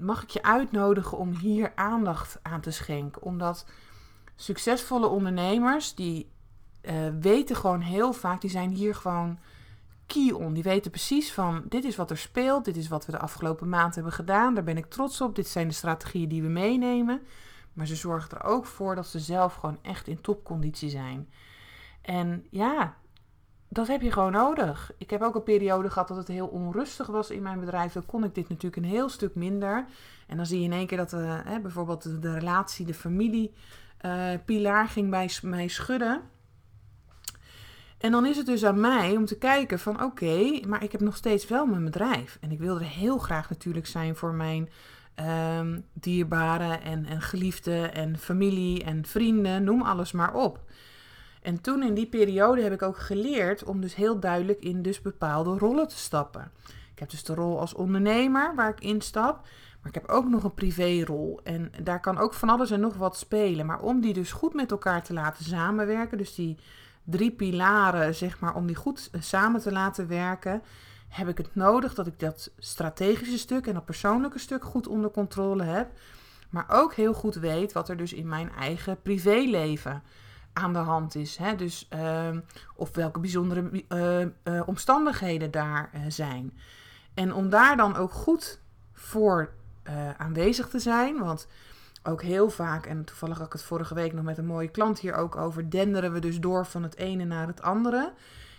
Mag 0.00 0.22
ik 0.22 0.30
je 0.30 0.42
uitnodigen 0.42 1.18
om 1.18 1.34
hier 1.34 1.72
aandacht 1.74 2.38
aan 2.42 2.60
te 2.60 2.70
schenken? 2.70 3.22
Omdat 3.22 3.66
succesvolle 4.36 5.06
ondernemers, 5.06 5.94
die 5.94 6.30
uh, 6.82 6.92
weten 7.20 7.56
gewoon 7.56 7.80
heel 7.80 8.12
vaak, 8.12 8.40
die 8.40 8.50
zijn 8.50 8.70
hier 8.70 8.94
gewoon 8.94 9.38
key 10.06 10.30
on. 10.30 10.52
Die 10.52 10.62
weten 10.62 10.90
precies 10.90 11.32
van, 11.32 11.62
dit 11.68 11.84
is 11.84 11.96
wat 11.96 12.10
er 12.10 12.18
speelt, 12.18 12.64
dit 12.64 12.76
is 12.76 12.88
wat 12.88 13.06
we 13.06 13.12
de 13.12 13.18
afgelopen 13.18 13.68
maand 13.68 13.94
hebben 13.94 14.12
gedaan, 14.12 14.54
daar 14.54 14.64
ben 14.64 14.76
ik 14.76 14.86
trots 14.86 15.20
op, 15.20 15.34
dit 15.34 15.48
zijn 15.48 15.68
de 15.68 15.74
strategieën 15.74 16.28
die 16.28 16.42
we 16.42 16.48
meenemen. 16.48 17.20
Maar 17.72 17.86
ze 17.86 17.96
zorgen 17.96 18.38
er 18.38 18.44
ook 18.44 18.66
voor 18.66 18.94
dat 18.94 19.06
ze 19.06 19.18
zelf 19.18 19.54
gewoon 19.54 19.78
echt 19.82 20.08
in 20.08 20.20
topconditie 20.20 20.90
zijn. 20.90 21.28
En 22.00 22.46
ja, 22.50 22.96
dat 23.68 23.86
heb 23.86 24.00
je 24.00 24.12
gewoon 24.12 24.32
nodig. 24.32 24.92
Ik 24.98 25.10
heb 25.10 25.22
ook 25.22 25.34
een 25.34 25.42
periode 25.42 25.90
gehad 25.90 26.08
dat 26.08 26.16
het 26.16 26.28
heel 26.28 26.46
onrustig 26.46 27.06
was 27.06 27.30
in 27.30 27.42
mijn 27.42 27.60
bedrijf. 27.60 27.92
Dan 27.92 28.06
kon 28.06 28.24
ik 28.24 28.34
dit 28.34 28.48
natuurlijk 28.48 28.82
een 28.82 28.90
heel 28.90 29.08
stuk 29.08 29.34
minder. 29.34 29.86
En 30.26 30.36
dan 30.36 30.46
zie 30.46 30.58
je 30.58 30.64
in 30.64 30.72
één 30.72 30.86
keer 30.86 30.96
dat 30.96 31.12
uh, 31.12 31.40
bijvoorbeeld 31.62 32.22
de, 32.22 32.32
relatie, 32.32 32.86
de 32.86 32.94
familie, 32.94 33.52
uh, 34.06 34.30
pilaar 34.44 34.88
ging 34.88 35.10
bij 35.10 35.30
mij 35.42 35.68
schudden. 35.68 36.20
En 37.98 38.10
dan 38.10 38.26
is 38.26 38.36
het 38.36 38.46
dus 38.46 38.64
aan 38.64 38.80
mij 38.80 39.16
om 39.16 39.24
te 39.24 39.38
kijken 39.38 39.78
van 39.78 40.02
oké, 40.02 40.60
maar 40.66 40.82
ik 40.82 40.92
heb 40.92 41.00
nog 41.00 41.16
steeds 41.16 41.48
wel 41.48 41.66
mijn 41.66 41.84
bedrijf. 41.84 42.38
En 42.40 42.50
ik 42.50 42.58
wil 42.58 42.74
er 42.74 42.86
heel 42.86 43.18
graag 43.18 43.50
natuurlijk 43.50 43.86
zijn 43.86 44.16
voor 44.16 44.34
mijn 44.34 44.68
um, 45.58 45.84
dierbaren 45.92 46.82
en, 46.82 47.06
en 47.06 47.22
geliefden 47.22 47.94
en 47.94 48.18
familie 48.18 48.84
en 48.84 49.06
vrienden, 49.06 49.64
noem 49.64 49.82
alles 49.82 50.12
maar 50.12 50.34
op. 50.34 50.60
En 51.42 51.60
toen 51.60 51.82
in 51.82 51.94
die 51.94 52.06
periode 52.06 52.62
heb 52.62 52.72
ik 52.72 52.82
ook 52.82 52.98
geleerd 52.98 53.64
om 53.64 53.80
dus 53.80 53.94
heel 53.94 54.20
duidelijk 54.20 54.60
in 54.60 54.82
dus 54.82 55.02
bepaalde 55.02 55.58
rollen 55.58 55.88
te 55.88 55.98
stappen. 55.98 56.50
Ik 56.92 56.98
heb 56.98 57.10
dus 57.10 57.24
de 57.24 57.34
rol 57.34 57.60
als 57.60 57.74
ondernemer 57.74 58.54
waar 58.54 58.70
ik 58.70 58.80
instap, 58.80 59.40
maar 59.80 59.88
ik 59.88 59.94
heb 59.94 60.08
ook 60.08 60.28
nog 60.28 60.44
een 60.44 60.54
privérol. 60.54 61.40
En 61.44 61.72
daar 61.82 62.00
kan 62.00 62.18
ook 62.18 62.34
van 62.34 62.48
alles 62.48 62.70
en 62.70 62.80
nog 62.80 62.96
wat 62.96 63.16
spelen. 63.16 63.66
Maar 63.66 63.80
om 63.80 64.00
die 64.00 64.12
dus 64.12 64.32
goed 64.32 64.54
met 64.54 64.70
elkaar 64.70 65.02
te 65.02 65.12
laten 65.12 65.44
samenwerken, 65.44 66.18
dus 66.18 66.34
die 66.34 66.58
drie 67.10 67.30
pilaren, 67.30 68.14
zeg 68.14 68.40
maar, 68.40 68.54
om 68.54 68.66
die 68.66 68.76
goed 68.76 69.10
samen 69.18 69.60
te 69.60 69.72
laten 69.72 70.08
werken, 70.08 70.62
heb 71.08 71.28
ik 71.28 71.38
het 71.38 71.54
nodig 71.54 71.94
dat 71.94 72.06
ik 72.06 72.18
dat 72.18 72.50
strategische 72.58 73.38
stuk 73.38 73.66
en 73.66 73.74
dat 73.74 73.84
persoonlijke 73.84 74.38
stuk 74.38 74.64
goed 74.64 74.86
onder 74.86 75.10
controle 75.10 75.62
heb. 75.62 75.90
Maar 76.50 76.64
ook 76.68 76.94
heel 76.94 77.14
goed 77.14 77.34
weet 77.34 77.72
wat 77.72 77.88
er 77.88 77.96
dus 77.96 78.12
in 78.12 78.28
mijn 78.28 78.50
eigen 78.52 79.02
privéleven 79.02 80.02
aan 80.52 80.72
de 80.72 80.78
hand 80.78 81.14
is. 81.14 81.36
Hè? 81.36 81.54
Dus, 81.54 81.88
uh, 81.94 82.28
of 82.76 82.94
welke 82.94 83.20
bijzondere 83.20 83.84
uh, 83.88 84.20
uh, 84.20 84.62
omstandigheden 84.66 85.50
daar 85.50 85.90
uh, 85.94 86.00
zijn. 86.08 86.58
En 87.14 87.34
om 87.34 87.48
daar 87.48 87.76
dan 87.76 87.96
ook 87.96 88.12
goed 88.12 88.60
voor 88.92 89.50
aanwezig 90.16 90.68
te 90.68 90.78
zijn. 90.78 91.18
Want 91.18 91.48
ook 92.08 92.22
heel 92.22 92.50
vaak, 92.50 92.86
en 92.86 93.04
toevallig 93.04 93.36
had 93.36 93.46
ik 93.46 93.52
het 93.52 93.62
vorige 93.62 93.94
week 93.94 94.12
nog 94.12 94.24
met 94.24 94.38
een 94.38 94.46
mooie 94.46 94.68
klant 94.68 94.98
hier 94.98 95.14
ook 95.14 95.36
over, 95.36 95.70
denderen 95.70 96.12
we 96.12 96.20
dus 96.20 96.40
door 96.40 96.66
van 96.66 96.82
het 96.82 96.96
ene 96.96 97.24
naar 97.24 97.46
het 97.46 97.62
andere 97.62 98.12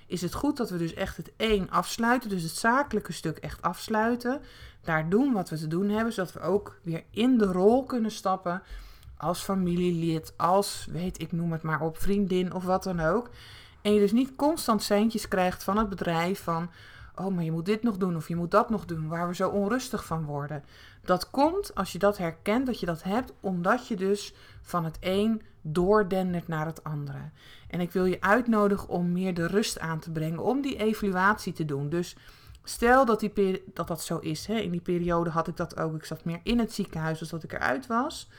is 0.09 0.21
het 0.21 0.33
goed 0.33 0.57
dat 0.57 0.69
we 0.69 0.77
dus 0.77 0.93
echt 0.93 1.17
het 1.17 1.31
één 1.37 1.69
afsluiten, 1.69 2.29
dus 2.29 2.43
het 2.43 2.55
zakelijke 2.55 3.13
stuk 3.13 3.37
echt 3.37 3.61
afsluiten. 3.61 4.41
Daar 4.81 5.09
doen 5.09 5.33
wat 5.33 5.49
we 5.49 5.57
te 5.57 5.67
doen 5.67 5.89
hebben, 5.89 6.13
zodat 6.13 6.33
we 6.33 6.39
ook 6.39 6.79
weer 6.81 7.03
in 7.09 7.37
de 7.37 7.45
rol 7.45 7.83
kunnen 7.83 8.11
stappen 8.11 8.61
als 9.17 9.41
familielid, 9.41 10.33
als, 10.37 10.87
weet 10.91 11.21
ik, 11.21 11.31
noem 11.31 11.51
het 11.51 11.61
maar 11.61 11.81
op, 11.81 11.97
vriendin 11.97 12.53
of 12.53 12.63
wat 12.63 12.83
dan 12.83 12.99
ook. 12.99 13.29
En 13.81 13.93
je 13.93 13.99
dus 13.99 14.11
niet 14.11 14.35
constant 14.35 14.83
centjes 14.83 15.27
krijgt 15.27 15.63
van 15.63 15.77
het 15.77 15.89
bedrijf 15.89 16.43
van, 16.43 16.69
oh, 17.15 17.35
maar 17.35 17.43
je 17.43 17.51
moet 17.51 17.65
dit 17.65 17.83
nog 17.83 17.97
doen 17.97 18.15
of 18.15 18.27
je 18.27 18.35
moet 18.35 18.51
dat 18.51 18.69
nog 18.69 18.85
doen, 18.85 19.07
waar 19.07 19.27
we 19.27 19.35
zo 19.35 19.49
onrustig 19.49 20.05
van 20.05 20.25
worden. 20.25 20.63
Dat 21.01 21.29
komt 21.29 21.75
als 21.75 21.91
je 21.91 21.99
dat 21.99 22.17
herkent, 22.17 22.65
dat 22.65 22.79
je 22.79 22.85
dat 22.85 23.03
hebt, 23.03 23.33
omdat 23.39 23.87
je 23.87 23.95
dus 23.95 24.33
van 24.61 24.85
het 24.85 24.97
een 24.99 25.41
doordendert 25.61 26.47
naar 26.47 26.65
het 26.65 26.83
andere. 26.83 27.29
En 27.67 27.79
ik 27.79 27.91
wil 27.91 28.05
je 28.05 28.21
uitnodigen 28.21 28.89
om 28.89 29.11
meer 29.11 29.33
de 29.33 29.47
rust 29.47 29.79
aan 29.79 29.99
te 29.99 30.11
brengen, 30.11 30.43
om 30.43 30.61
die 30.61 30.77
evaluatie 30.77 31.53
te 31.53 31.65
doen. 31.65 31.89
Dus 31.89 32.15
stel 32.63 33.05
dat 33.05 33.19
die 33.19 33.63
dat, 33.73 33.87
dat 33.87 34.03
zo 34.03 34.17
is. 34.17 34.45
Hè. 34.45 34.55
In 34.55 34.71
die 34.71 34.81
periode 34.81 35.29
had 35.29 35.47
ik 35.47 35.57
dat 35.57 35.77
ook. 35.77 35.95
Ik 35.95 36.05
zat 36.05 36.25
meer 36.25 36.39
in 36.43 36.59
het 36.59 36.73
ziekenhuis 36.73 37.19
als 37.19 37.29
dat 37.29 37.43
ik 37.43 37.53
eruit 37.53 37.87
was. 37.87 38.29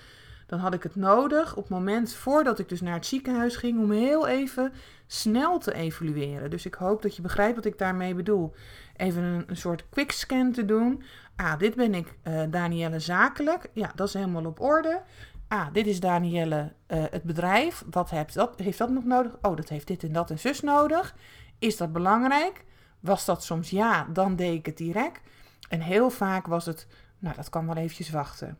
Dan 0.50 0.58
had 0.58 0.74
ik 0.74 0.82
het 0.82 0.96
nodig 0.96 1.56
op 1.56 1.62
het 1.62 1.72
moment 1.72 2.12
voordat 2.12 2.58
ik 2.58 2.68
dus 2.68 2.80
naar 2.80 2.94
het 2.94 3.06
ziekenhuis 3.06 3.56
ging 3.56 3.78
om 3.78 3.90
heel 3.90 4.26
even 4.26 4.72
snel 5.06 5.58
te 5.58 5.74
evalueren. 5.74 6.50
Dus 6.50 6.66
ik 6.66 6.74
hoop 6.74 7.02
dat 7.02 7.16
je 7.16 7.22
begrijpt 7.22 7.56
wat 7.56 7.64
ik 7.64 7.78
daarmee 7.78 8.14
bedoel. 8.14 8.54
Even 8.96 9.22
een, 9.22 9.44
een 9.46 9.56
soort 9.56 9.88
quick 9.88 10.10
scan 10.12 10.52
te 10.52 10.64
doen. 10.64 11.02
Ah, 11.36 11.58
dit 11.58 11.74
ben 11.74 11.94
ik, 11.94 12.14
uh, 12.24 12.42
Danielle 12.50 12.98
Zakelijk. 12.98 13.70
Ja, 13.72 13.92
dat 13.94 14.08
is 14.08 14.14
helemaal 14.14 14.44
op 14.44 14.60
orde. 14.60 15.02
Ah, 15.48 15.66
dit 15.72 15.86
is 15.86 16.00
Danielle, 16.00 16.72
uh, 16.88 17.04
het 17.10 17.22
bedrijf. 17.22 17.84
Wat 17.90 18.10
heeft 18.10 18.34
dat, 18.34 18.58
heeft 18.58 18.78
dat 18.78 18.90
nog 18.90 19.04
nodig? 19.04 19.32
Oh, 19.42 19.56
dat 19.56 19.68
heeft 19.68 19.86
dit 19.86 20.02
en 20.02 20.12
dat 20.12 20.30
en 20.30 20.38
zus 20.38 20.60
nodig. 20.60 21.14
Is 21.58 21.76
dat 21.76 21.92
belangrijk? 21.92 22.64
Was 23.00 23.24
dat 23.24 23.44
soms 23.44 23.70
ja, 23.70 24.06
dan 24.12 24.36
deed 24.36 24.54
ik 24.54 24.66
het 24.66 24.76
direct. 24.76 25.20
En 25.68 25.80
heel 25.80 26.10
vaak 26.10 26.46
was 26.46 26.66
het, 26.66 26.86
nou, 27.18 27.36
dat 27.36 27.48
kan 27.48 27.66
wel 27.66 27.76
eventjes 27.76 28.10
wachten. 28.10 28.58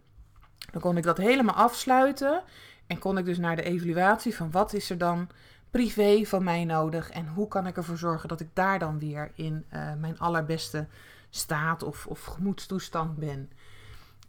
Dan 0.73 0.81
kon 0.81 0.97
ik 0.97 1.03
dat 1.03 1.17
helemaal 1.17 1.55
afsluiten. 1.55 2.43
En 2.87 2.99
kon 2.99 3.19
ik 3.19 3.25
dus 3.25 3.39
naar 3.39 3.57
de 3.57 3.63
evaluatie 3.63 4.37
van 4.37 4.51
wat 4.51 4.73
is 4.73 4.91
er 4.91 4.99
dan 4.99 5.29
privé 5.71 6.25
van 6.25 6.45
mij 6.45 6.65
nodig. 6.65 7.11
En 7.11 7.29
hoe 7.29 7.49
kan 7.49 7.67
ik 7.67 7.77
ervoor 7.77 7.97
zorgen 7.97 8.29
dat 8.29 8.41
ik 8.41 8.49
daar 8.53 8.79
dan 8.79 8.99
weer 8.99 9.31
in 9.35 9.65
uh, 9.73 9.93
mijn 9.95 10.19
allerbeste 10.19 10.87
staat 11.31 11.83
of, 11.83 12.07
of 12.07 12.25
gemoedstoestand 12.25 13.17
ben. 13.17 13.51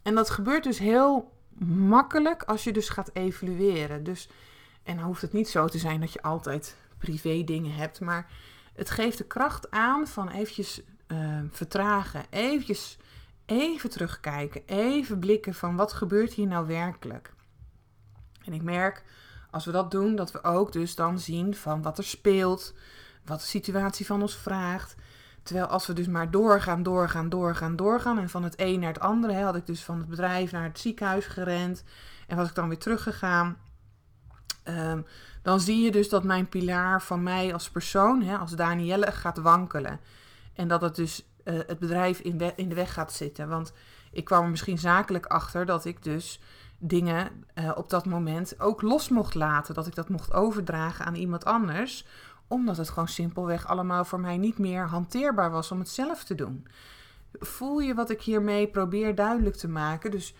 En 0.02 0.14
dat 0.14 0.30
gebeurt 0.30 0.64
dus 0.64 0.78
heel 0.78 1.32
makkelijk 1.64 2.42
als 2.42 2.64
je 2.64 2.72
dus 2.72 2.88
gaat 2.88 3.10
evalueren. 3.12 4.04
Dus, 4.04 4.28
en 4.82 4.96
dan 4.96 5.04
hoeft 5.04 5.22
het 5.22 5.32
niet 5.32 5.48
zo 5.48 5.66
te 5.66 5.78
zijn 5.78 6.00
dat 6.00 6.12
je 6.12 6.22
altijd 6.22 6.76
privé 6.98 7.42
dingen 7.44 7.74
hebt, 7.74 8.00
maar 8.00 8.30
het 8.74 8.90
geeft 8.90 9.18
de 9.18 9.24
kracht 9.24 9.70
aan 9.70 10.06
van 10.06 10.28
eventjes 10.28 10.80
uh, 11.08 11.40
vertragen, 11.50 12.24
eventjes 12.30 12.98
even 13.46 13.90
terugkijken, 13.90 14.62
even 14.66 15.18
blikken 15.18 15.54
van 15.54 15.76
wat 15.76 15.92
gebeurt 15.92 16.32
hier 16.32 16.46
nou 16.46 16.66
werkelijk. 16.66 17.34
En 18.44 18.52
ik 18.52 18.62
merk 18.62 19.04
als 19.50 19.64
we 19.64 19.72
dat 19.72 19.90
doen, 19.90 20.16
dat 20.16 20.32
we 20.32 20.44
ook 20.44 20.72
dus 20.72 20.94
dan 20.94 21.18
zien 21.18 21.54
van 21.54 21.82
wat 21.82 21.98
er 21.98 22.04
speelt, 22.04 22.74
wat 23.24 23.40
de 23.40 23.46
situatie 23.46 24.06
van 24.06 24.20
ons 24.20 24.36
vraagt. 24.36 24.94
Terwijl 25.42 25.66
als 25.66 25.86
we 25.86 25.92
dus 25.92 26.06
maar 26.06 26.30
doorgaan, 26.30 26.82
doorgaan, 26.82 27.28
doorgaan, 27.28 27.76
doorgaan. 27.76 28.18
En 28.18 28.28
van 28.28 28.42
het 28.42 28.54
een 28.56 28.80
naar 28.80 28.92
het 28.92 29.02
andere 29.02 29.32
hè, 29.32 29.42
had 29.42 29.56
ik 29.56 29.66
dus 29.66 29.84
van 29.84 29.98
het 29.98 30.08
bedrijf 30.08 30.52
naar 30.52 30.64
het 30.64 30.78
ziekenhuis 30.78 31.26
gerend. 31.26 31.84
En 32.26 32.36
was 32.36 32.48
ik 32.48 32.54
dan 32.54 32.68
weer 32.68 32.78
teruggegaan. 32.78 33.56
Um, 34.64 35.06
dan 35.42 35.60
zie 35.60 35.82
je 35.82 35.90
dus 35.90 36.08
dat 36.08 36.24
mijn 36.24 36.48
pilaar 36.48 37.02
van 37.02 37.22
mij 37.22 37.52
als 37.52 37.70
persoon, 37.70 38.22
hè, 38.22 38.36
als 38.36 38.50
Danielle, 38.50 39.12
gaat 39.12 39.38
wankelen. 39.38 40.00
En 40.54 40.68
dat 40.68 40.80
het 40.80 40.94
dus 40.94 41.31
uh, 41.44 41.58
het 41.66 41.78
bedrijf 41.78 42.18
in, 42.18 42.52
in 42.56 42.68
de 42.68 42.74
weg 42.74 42.92
gaat 42.92 43.12
zitten. 43.12 43.48
Want 43.48 43.72
ik 44.12 44.24
kwam 44.24 44.42
er 44.42 44.50
misschien 44.50 44.78
zakelijk 44.78 45.26
achter 45.26 45.66
dat 45.66 45.84
ik 45.84 46.02
dus 46.02 46.40
dingen 46.78 47.44
uh, 47.54 47.70
op 47.74 47.90
dat 47.90 48.06
moment 48.06 48.60
ook 48.60 48.82
los 48.82 49.08
mocht 49.08 49.34
laten. 49.34 49.74
Dat 49.74 49.86
ik 49.86 49.94
dat 49.94 50.08
mocht 50.08 50.32
overdragen 50.32 51.04
aan 51.04 51.14
iemand 51.14 51.44
anders 51.44 52.06
omdat 52.52 52.76
het 52.76 52.88
gewoon 52.88 53.08
simpelweg 53.08 53.66
allemaal 53.66 54.04
voor 54.04 54.20
mij 54.20 54.36
niet 54.36 54.58
meer 54.58 54.88
hanteerbaar 54.88 55.50
was 55.50 55.70
om 55.70 55.78
het 55.78 55.88
zelf 55.88 56.24
te 56.24 56.34
doen. 56.34 56.66
Voel 57.32 57.80
je 57.80 57.94
wat 57.94 58.10
ik 58.10 58.22
hiermee 58.22 58.68
probeer 58.68 59.14
duidelijk 59.14 59.56
te 59.56 59.68
maken? 59.68 60.10
Dus 60.10 60.34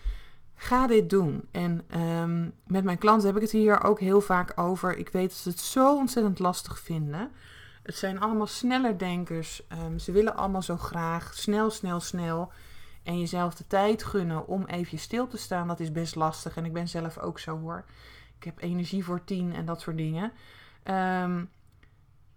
ga 0.55 0.87
dit 0.87 1.09
doen. 1.09 1.47
En 1.51 1.81
ehm, 1.87 2.49
met 2.67 2.83
mijn 2.83 2.97
klanten 2.97 3.27
heb 3.27 3.35
ik 3.35 3.41
het 3.41 3.51
hier 3.51 3.83
ook 3.83 3.99
heel 3.99 4.21
vaak 4.21 4.59
over. 4.59 4.97
Ik 4.97 5.09
weet 5.09 5.29
dat 5.29 5.37
ze 5.37 5.49
het 5.49 5.59
zo 5.59 5.95
ontzettend 5.95 6.39
lastig 6.39 6.79
vinden. 6.79 7.31
Het 7.83 7.95
zijn 7.95 8.19
allemaal 8.19 8.47
sneller 8.47 8.97
denkers. 8.97 9.67
Ehm, 9.67 9.97
ze 9.97 10.11
willen 10.11 10.35
allemaal 10.35 10.61
zo 10.61 10.77
graag 10.77 11.33
snel, 11.33 11.69
snel, 11.69 11.99
snel. 11.99 12.51
En 13.03 13.19
jezelf 13.19 13.55
de 13.55 13.67
tijd 13.67 14.03
gunnen 14.03 14.47
om 14.47 14.65
even 14.65 14.99
stil 14.99 15.27
te 15.27 15.37
staan, 15.37 15.67
dat 15.67 15.79
is 15.79 15.91
best 15.91 16.15
lastig. 16.15 16.55
En 16.55 16.65
ik 16.65 16.73
ben 16.73 16.87
zelf 16.87 17.17
ook 17.17 17.39
zo 17.39 17.59
hoor. 17.59 17.85
Ik 18.37 18.43
heb 18.43 18.61
energie 18.61 19.03
voor 19.03 19.23
tien 19.23 19.53
en 19.53 19.65
dat 19.65 19.81
soort 19.81 19.97
dingen. 19.97 20.31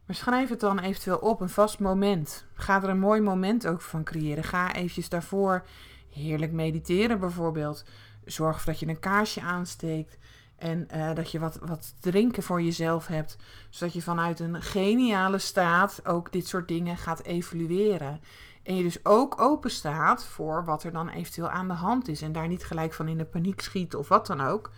Maar 0.07 0.15
schrijf 0.15 0.49
het 0.49 0.61
dan 0.61 0.79
eventueel 0.79 1.19
op, 1.19 1.41
een 1.41 1.49
vast 1.49 1.79
moment. 1.79 2.47
Ga 2.55 2.83
er 2.83 2.89
een 2.89 2.99
mooi 2.99 3.21
moment 3.21 3.67
ook 3.67 3.81
van 3.81 4.05
creëren. 4.05 4.45
Ga 4.45 4.75
eventjes 4.75 5.09
daarvoor 5.09 5.67
heerlijk 6.11 6.53
mediteren 6.53 7.21
bijvoorbeeld. 7.21 7.85
Zorg 8.25 8.65
dat 8.65 8.81
je 8.81 8.87
een 8.87 9.01
kaarsje 9.01 9.41
aansteekt. 9.41 10.19
En 10.57 10.89
uh, 10.95 11.15
dat 11.15 11.31
je 11.31 11.39
wat, 11.39 11.59
wat 11.63 11.95
drinken 12.01 12.43
voor 12.43 12.63
jezelf 12.63 13.07
hebt. 13.07 13.37
Zodat 13.71 13.95
je 13.95 14.03
vanuit 14.03 14.41
een 14.41 14.63
geniale 14.63 15.39
staat 15.39 16.01
ook 16.07 16.33
dit 16.33 16.47
soort 16.47 16.69
dingen 16.69 16.97
gaat 16.97 17.23
evalueren. 17.23 18.21
En 18.63 18.77
je 18.77 18.83
dus 18.83 19.05
ook 19.05 19.41
open 19.41 19.71
staat 19.71 20.25
voor 20.25 20.65
wat 20.65 20.83
er 20.83 20.93
dan 20.93 21.09
eventueel 21.09 21.49
aan 21.51 21.69
de 21.69 21.75
hand 21.75 22.09
is. 22.09 22.23
En 22.23 22.33
daar 22.33 22.49
niet 22.49 22.65
gelijk 22.65 22.93
van 22.93 23.09
in 23.09 23.19
de 23.19 23.25
paniek 23.25 23.61
schiet 23.61 23.95
of 23.95 24.09
wat 24.09 24.27
dan 24.27 24.41
ook. 24.41 24.71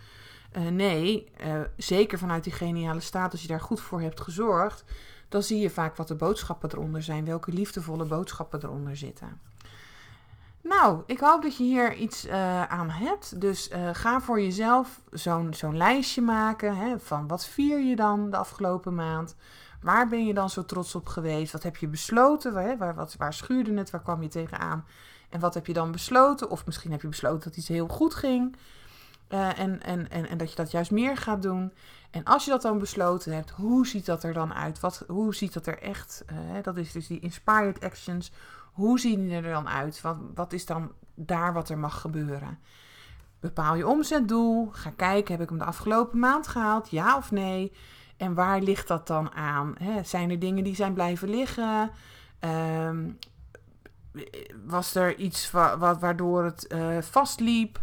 Uh, 0.57 0.67
nee, 0.67 1.31
uh, 1.45 1.61
zeker 1.77 2.17
vanuit 2.17 2.43
die 2.43 2.53
geniale 2.53 2.99
staat, 2.99 3.31
als 3.31 3.41
je 3.41 3.47
daar 3.47 3.61
goed 3.61 3.81
voor 3.81 4.01
hebt 4.01 4.21
gezorgd, 4.21 4.83
dan 5.29 5.43
zie 5.43 5.59
je 5.59 5.69
vaak 5.69 5.95
wat 5.95 6.07
de 6.07 6.15
boodschappen 6.15 6.69
eronder 6.71 7.03
zijn, 7.03 7.25
welke 7.25 7.51
liefdevolle 7.51 8.05
boodschappen 8.05 8.63
eronder 8.63 8.97
zitten. 8.97 9.48
Nou, 10.69 11.03
ik 11.05 11.19
hoop 11.19 11.41
dat 11.41 11.57
je 11.57 11.63
hier 11.63 11.95
iets 11.95 12.25
uh, 12.25 12.63
aan 12.63 12.89
hebt. 12.89 13.41
Dus 13.41 13.69
uh, 13.71 13.89
ga 13.93 14.21
voor 14.21 14.41
jezelf 14.41 15.01
zo'n 15.49 15.77
lijstje 15.77 16.21
maken 16.21 16.77
hè, 16.77 16.99
van 16.99 17.27
wat 17.27 17.45
vier 17.45 17.79
je 17.79 17.95
dan 17.95 18.29
de 18.29 18.37
afgelopen 18.37 18.95
maand. 18.95 19.35
Waar 19.81 20.07
ben 20.07 20.25
je 20.25 20.33
dan 20.33 20.49
zo 20.49 20.65
trots 20.65 20.95
op 20.95 21.07
geweest? 21.07 21.51
Wat 21.51 21.63
heb 21.63 21.77
je 21.77 21.87
besloten? 21.87 22.53
Waar, 22.53 22.77
waar, 22.77 22.95
wat, 22.95 23.15
waar 23.17 23.33
schuurde 23.33 23.73
het? 23.73 23.89
Waar 23.89 24.01
kwam 24.01 24.21
je 24.21 24.27
tegenaan? 24.27 24.85
En 25.29 25.39
wat 25.39 25.53
heb 25.53 25.65
je 25.65 25.73
dan 25.73 25.91
besloten? 25.91 26.49
Of 26.49 26.65
misschien 26.65 26.91
heb 26.91 27.01
je 27.01 27.07
besloten 27.07 27.49
dat 27.49 27.57
iets 27.57 27.67
heel 27.67 27.87
goed 27.87 28.15
ging. 28.15 28.55
Uh, 29.29 29.59
en, 29.59 29.83
en, 29.83 30.09
en, 30.09 30.29
en 30.29 30.37
dat 30.37 30.49
je 30.49 30.55
dat 30.55 30.71
juist 30.71 30.91
meer 30.91 31.17
gaat 31.17 31.41
doen. 31.41 31.73
En 32.11 32.23
als 32.23 32.45
je 32.45 32.51
dat 32.51 32.61
dan 32.61 32.79
besloten 32.79 33.33
hebt, 33.33 33.49
hoe 33.49 33.87
ziet 33.87 34.05
dat 34.05 34.23
er 34.23 34.33
dan 34.33 34.53
uit? 34.53 34.79
Wat, 34.79 35.03
hoe 35.07 35.35
ziet 35.35 35.53
dat 35.53 35.67
er 35.67 35.81
echt? 35.81 36.25
Dat 36.61 36.77
is 36.77 36.91
dus 36.91 37.07
die 37.07 37.19
inspired 37.19 37.83
actions. 37.83 38.31
Hoe 38.73 38.99
zien 38.99 39.27
die 39.27 39.35
er 39.35 39.41
dan 39.41 39.69
uit? 39.69 40.01
Wat, 40.01 40.17
wat 40.35 40.53
is 40.53 40.65
dan 40.65 40.91
daar 41.15 41.53
wat 41.53 41.69
er 41.69 41.77
mag 41.77 42.01
gebeuren? 42.01 42.59
Bepaal 43.39 43.75
je 43.75 43.87
omzetdoel. 43.87 44.69
Ga 44.71 44.89
kijken, 44.95 45.33
heb 45.33 45.41
ik 45.43 45.49
hem 45.49 45.57
de 45.57 45.63
afgelopen 45.63 46.19
maand 46.19 46.47
gehaald? 46.47 46.89
Ja 46.89 47.17
of 47.17 47.31
nee? 47.31 47.71
En 48.17 48.33
waar 48.33 48.61
ligt 48.61 48.87
dat 48.87 49.07
dan 49.07 49.31
aan? 49.31 49.75
Zijn 50.03 50.29
er 50.29 50.39
dingen 50.39 50.63
die 50.63 50.75
zijn 50.75 50.93
blijven 50.93 51.29
liggen? 51.29 51.91
Um, 52.39 53.17
was 54.65 54.95
er 54.95 55.15
iets 55.15 55.51
wa 55.51 55.77
wa 55.77 55.99
waardoor 55.99 56.43
het 56.43 56.73
uh, 56.73 56.97
vastliep? 57.01 57.81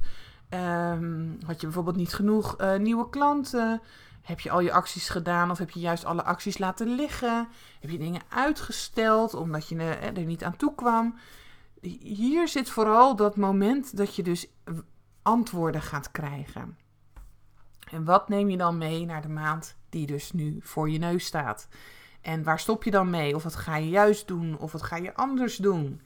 Um, 0.50 1.38
had 1.46 1.60
je 1.60 1.66
bijvoorbeeld 1.66 1.96
niet 1.96 2.14
genoeg 2.14 2.60
uh, 2.60 2.76
nieuwe 2.76 3.10
klanten? 3.10 3.80
Heb 4.26 4.40
je 4.40 4.50
al 4.50 4.60
je 4.60 4.72
acties 4.72 5.08
gedaan 5.08 5.50
of 5.50 5.58
heb 5.58 5.70
je 5.70 5.80
juist 5.80 6.04
alle 6.04 6.22
acties 6.22 6.58
laten 6.58 6.94
liggen? 6.94 7.48
Heb 7.80 7.90
je 7.90 7.98
dingen 7.98 8.22
uitgesteld 8.28 9.34
omdat 9.34 9.68
je 9.68 9.76
er 10.14 10.24
niet 10.24 10.44
aan 10.44 10.56
toe 10.56 10.74
kwam? 10.74 11.18
Hier 12.00 12.48
zit 12.48 12.70
vooral 12.70 13.16
dat 13.16 13.36
moment 13.36 13.96
dat 13.96 14.16
je 14.16 14.22
dus 14.22 14.46
antwoorden 15.22 15.82
gaat 15.82 16.10
krijgen. 16.10 16.78
En 17.90 18.04
wat 18.04 18.28
neem 18.28 18.50
je 18.50 18.56
dan 18.56 18.78
mee 18.78 19.04
naar 19.04 19.22
de 19.22 19.28
maand 19.28 19.76
die 19.88 20.06
dus 20.06 20.32
nu 20.32 20.58
voor 20.60 20.90
je 20.90 20.98
neus 20.98 21.24
staat? 21.24 21.68
En 22.20 22.42
waar 22.42 22.60
stop 22.60 22.84
je 22.84 22.90
dan 22.90 23.10
mee? 23.10 23.34
Of 23.34 23.42
wat 23.42 23.56
ga 23.56 23.76
je 23.76 23.88
juist 23.88 24.28
doen? 24.28 24.58
Of 24.58 24.72
wat 24.72 24.82
ga 24.82 24.96
je 24.96 25.14
anders 25.14 25.56
doen? 25.56 26.00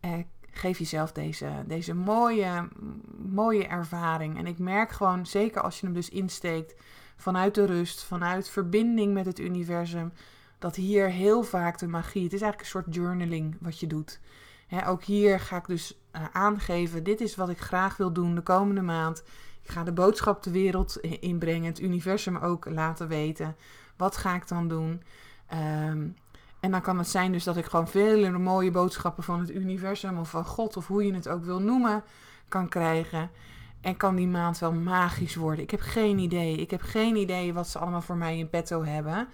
Eh, 0.00 0.18
geef 0.50 0.78
jezelf 0.78 1.12
deze, 1.12 1.50
deze 1.66 1.94
mooie, 1.94 2.68
mooie 3.16 3.66
ervaring. 3.66 4.38
En 4.38 4.46
ik 4.46 4.58
merk 4.58 4.90
gewoon, 4.90 5.26
zeker 5.26 5.62
als 5.62 5.80
je 5.80 5.86
hem 5.86 5.94
dus 5.94 6.08
insteekt 6.08 6.74
vanuit 7.22 7.54
de 7.54 7.64
rust, 7.64 8.02
vanuit 8.04 8.50
verbinding 8.50 9.14
met 9.14 9.26
het 9.26 9.38
universum, 9.38 10.12
dat 10.58 10.76
hier 10.76 11.08
heel 11.08 11.42
vaak 11.42 11.78
de 11.78 11.86
magie, 11.86 12.24
het 12.24 12.32
is 12.32 12.40
eigenlijk 12.40 12.60
een 12.60 12.82
soort 12.82 12.94
journaling 12.94 13.56
wat 13.60 13.78
je 13.78 13.86
doet. 13.86 14.20
ook 14.86 15.02
hier 15.02 15.40
ga 15.40 15.56
ik 15.56 15.66
dus 15.66 15.98
uh, 16.16 16.24
aangeven, 16.32 17.04
dit 17.04 17.20
is 17.20 17.34
wat 17.34 17.48
ik 17.48 17.58
graag 17.58 17.96
wil 17.96 18.12
doen 18.12 18.34
de 18.34 18.40
komende 18.40 18.82
maand. 18.82 19.22
Ik 19.62 19.70
ga 19.70 19.84
de 19.84 19.92
boodschap 19.92 20.42
de 20.42 20.50
wereld 20.50 20.96
inbrengen, 21.00 21.64
het 21.64 21.80
universum 21.80 22.36
ook 22.36 22.70
laten 22.70 23.08
weten. 23.08 23.56
Wat 23.96 24.16
ga 24.16 24.34
ik 24.34 24.48
dan 24.48 24.68
doen? 24.68 25.02
Um, 25.88 26.16
en 26.60 26.70
dan 26.70 26.80
kan 26.80 26.98
het 26.98 27.08
zijn 27.08 27.32
dus 27.32 27.44
dat 27.44 27.56
ik 27.56 27.64
gewoon 27.64 27.88
vele 27.88 28.38
mooie 28.38 28.70
boodschappen 28.70 29.24
van 29.24 29.40
het 29.40 29.50
universum 29.50 30.18
of 30.18 30.30
van 30.30 30.44
God 30.44 30.76
of 30.76 30.86
hoe 30.86 31.04
je 31.06 31.14
het 31.14 31.28
ook 31.28 31.44
wil 31.44 31.60
noemen 31.60 32.04
kan 32.48 32.68
krijgen. 32.68 33.30
En 33.82 33.96
kan 33.96 34.16
die 34.16 34.28
maand 34.28 34.58
wel 34.58 34.72
magisch 34.72 35.34
worden. 35.34 35.62
Ik 35.64 35.70
heb 35.70 35.80
geen 35.80 36.18
idee. 36.18 36.56
Ik 36.56 36.70
heb 36.70 36.82
geen 36.82 37.16
idee 37.16 37.54
wat 37.54 37.68
ze 37.68 37.78
allemaal 37.78 38.00
voor 38.00 38.16
mij 38.16 38.38
in 38.38 38.50
petto 38.50 38.84
hebben. 38.84 39.28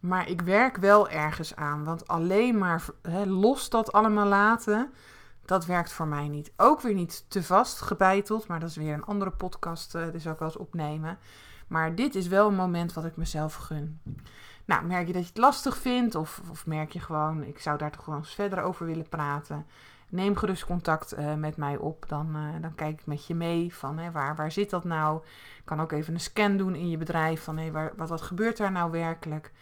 Maar 0.00 0.28
ik 0.28 0.40
werk 0.40 0.76
wel 0.76 1.08
ergens 1.08 1.56
aan. 1.56 1.84
Want 1.84 2.08
alleen 2.08 2.58
maar 2.58 2.84
los 3.24 3.70
dat 3.70 3.92
allemaal 3.92 4.26
laten, 4.26 4.92
dat 5.44 5.66
werkt 5.66 5.92
voor 5.92 6.06
mij 6.06 6.28
niet. 6.28 6.52
Ook 6.56 6.80
weer 6.80 6.94
niet 6.94 7.24
te 7.28 7.42
vast 7.42 7.80
gebeiteld. 7.80 8.46
Maar 8.46 8.60
dat 8.60 8.68
is 8.68 8.76
weer 8.76 8.94
een 8.94 9.04
andere 9.04 9.30
podcast. 9.30 9.94
Uh, 9.94 10.10
die 10.10 10.20
zal 10.20 10.32
ik 10.32 10.38
wel 10.38 10.48
eens 10.48 10.56
opnemen. 10.56 11.18
Maar 11.68 11.94
dit 11.94 12.14
is 12.14 12.28
wel 12.28 12.48
een 12.48 12.54
moment 12.54 12.92
wat 12.92 13.04
ik 13.04 13.16
mezelf 13.16 13.54
gun. 13.54 14.00
Nou, 14.64 14.84
merk 14.84 15.06
je 15.06 15.12
dat 15.12 15.22
je 15.22 15.28
het 15.28 15.38
lastig 15.38 15.76
vindt 15.76 16.14
of, 16.14 16.40
of 16.50 16.66
merk 16.66 16.92
je 16.92 17.00
gewoon, 17.00 17.42
ik 17.42 17.58
zou 17.58 17.78
daar 17.78 17.90
toch 17.90 18.04
gewoon 18.04 18.18
eens 18.18 18.34
verder 18.34 18.62
over 18.62 18.86
willen 18.86 19.08
praten. 19.08 19.66
Neem 20.08 20.36
gerust 20.36 20.64
contact 20.64 21.18
uh, 21.18 21.34
met 21.34 21.56
mij 21.56 21.76
op. 21.76 22.08
Dan, 22.08 22.36
uh, 22.36 22.62
dan 22.62 22.74
kijk 22.74 23.00
ik 23.00 23.06
met 23.06 23.26
je 23.26 23.34
mee 23.34 23.74
van 23.74 23.98
hè, 23.98 24.10
waar, 24.10 24.36
waar 24.36 24.52
zit 24.52 24.70
dat 24.70 24.84
nou? 24.84 25.20
Ik 25.58 25.64
kan 25.64 25.80
ook 25.80 25.92
even 25.92 26.14
een 26.14 26.20
scan 26.20 26.56
doen 26.56 26.74
in 26.74 26.88
je 26.88 26.96
bedrijf 26.96 27.42
van 27.42 27.58
hé, 27.58 27.70
waar, 27.70 27.92
wat, 27.96 28.08
wat 28.08 28.22
gebeurt 28.22 28.56
daar 28.56 28.72
nou 28.72 28.90
werkelijk? 28.90 29.52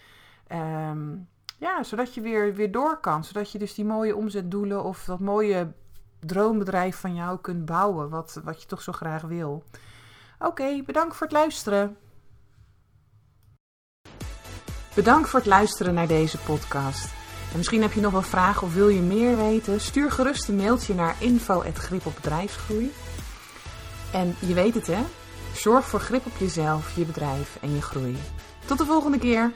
Um, 0.53 1.29
ja, 1.59 1.83
zodat 1.83 2.15
je 2.15 2.21
weer, 2.21 2.55
weer 2.55 2.73
door 2.73 3.01
kan. 3.01 3.25
Zodat 3.25 3.53
je 3.53 3.59
dus 3.59 3.75
die 3.75 3.85
mooie 3.85 4.17
omzetdoelen 4.17 4.85
of 4.85 5.05
dat 5.05 5.21
mooie 5.21 5.73
droombedrijf 6.21 6.97
van 6.97 7.15
jou 7.15 7.39
kunt 7.41 7.65
bouwen. 7.65 8.11
Wat, 8.11 8.41
wat 8.45 8.63
je 8.63 8.69
toch 8.69 8.83
zo 8.83 8.93
graag 8.93 9.23
wil. 9.23 9.65
Oké, 10.39 10.83
bedankt 10.83 11.17
voor 11.17 11.27
het 11.27 11.37
luisteren. 11.37 11.97
Bedankt 14.95 15.29
voor 15.29 15.39
het 15.39 15.49
luisteren 15.49 15.95
naar 15.95 16.07
deze 16.07 16.39
podcast. 16.39 17.24
En 17.55 17.61
misschien 17.61 17.83
heb 17.83 17.93
je 17.93 18.01
nog 18.01 18.13
wel 18.13 18.23
vragen 18.23 18.67
of 18.67 18.75
wil 18.75 18.89
je 18.89 19.01
meer 19.01 19.37
weten? 19.37 19.81
Stuur 19.81 20.11
gerust 20.11 20.49
een 20.49 20.57
mailtje 20.57 20.95
naar 20.95 21.17
info.grip 21.19 22.07
op 22.07 22.15
bedrijfsgroei. 22.15 22.93
En 24.13 24.37
je 24.39 24.55
weet 24.55 24.75
het 24.75 24.87
hè, 24.87 25.03
zorg 25.57 25.85
voor 25.85 26.01
grip 26.01 26.27
op 26.27 26.33
jezelf, 26.39 26.97
je 26.97 27.05
bedrijf 27.05 27.59
en 27.61 27.75
je 27.75 27.83
groei. 27.83 28.17
Tot 28.65 28.79
de 28.79 28.85
volgende 28.85 29.19
keer! 29.19 29.53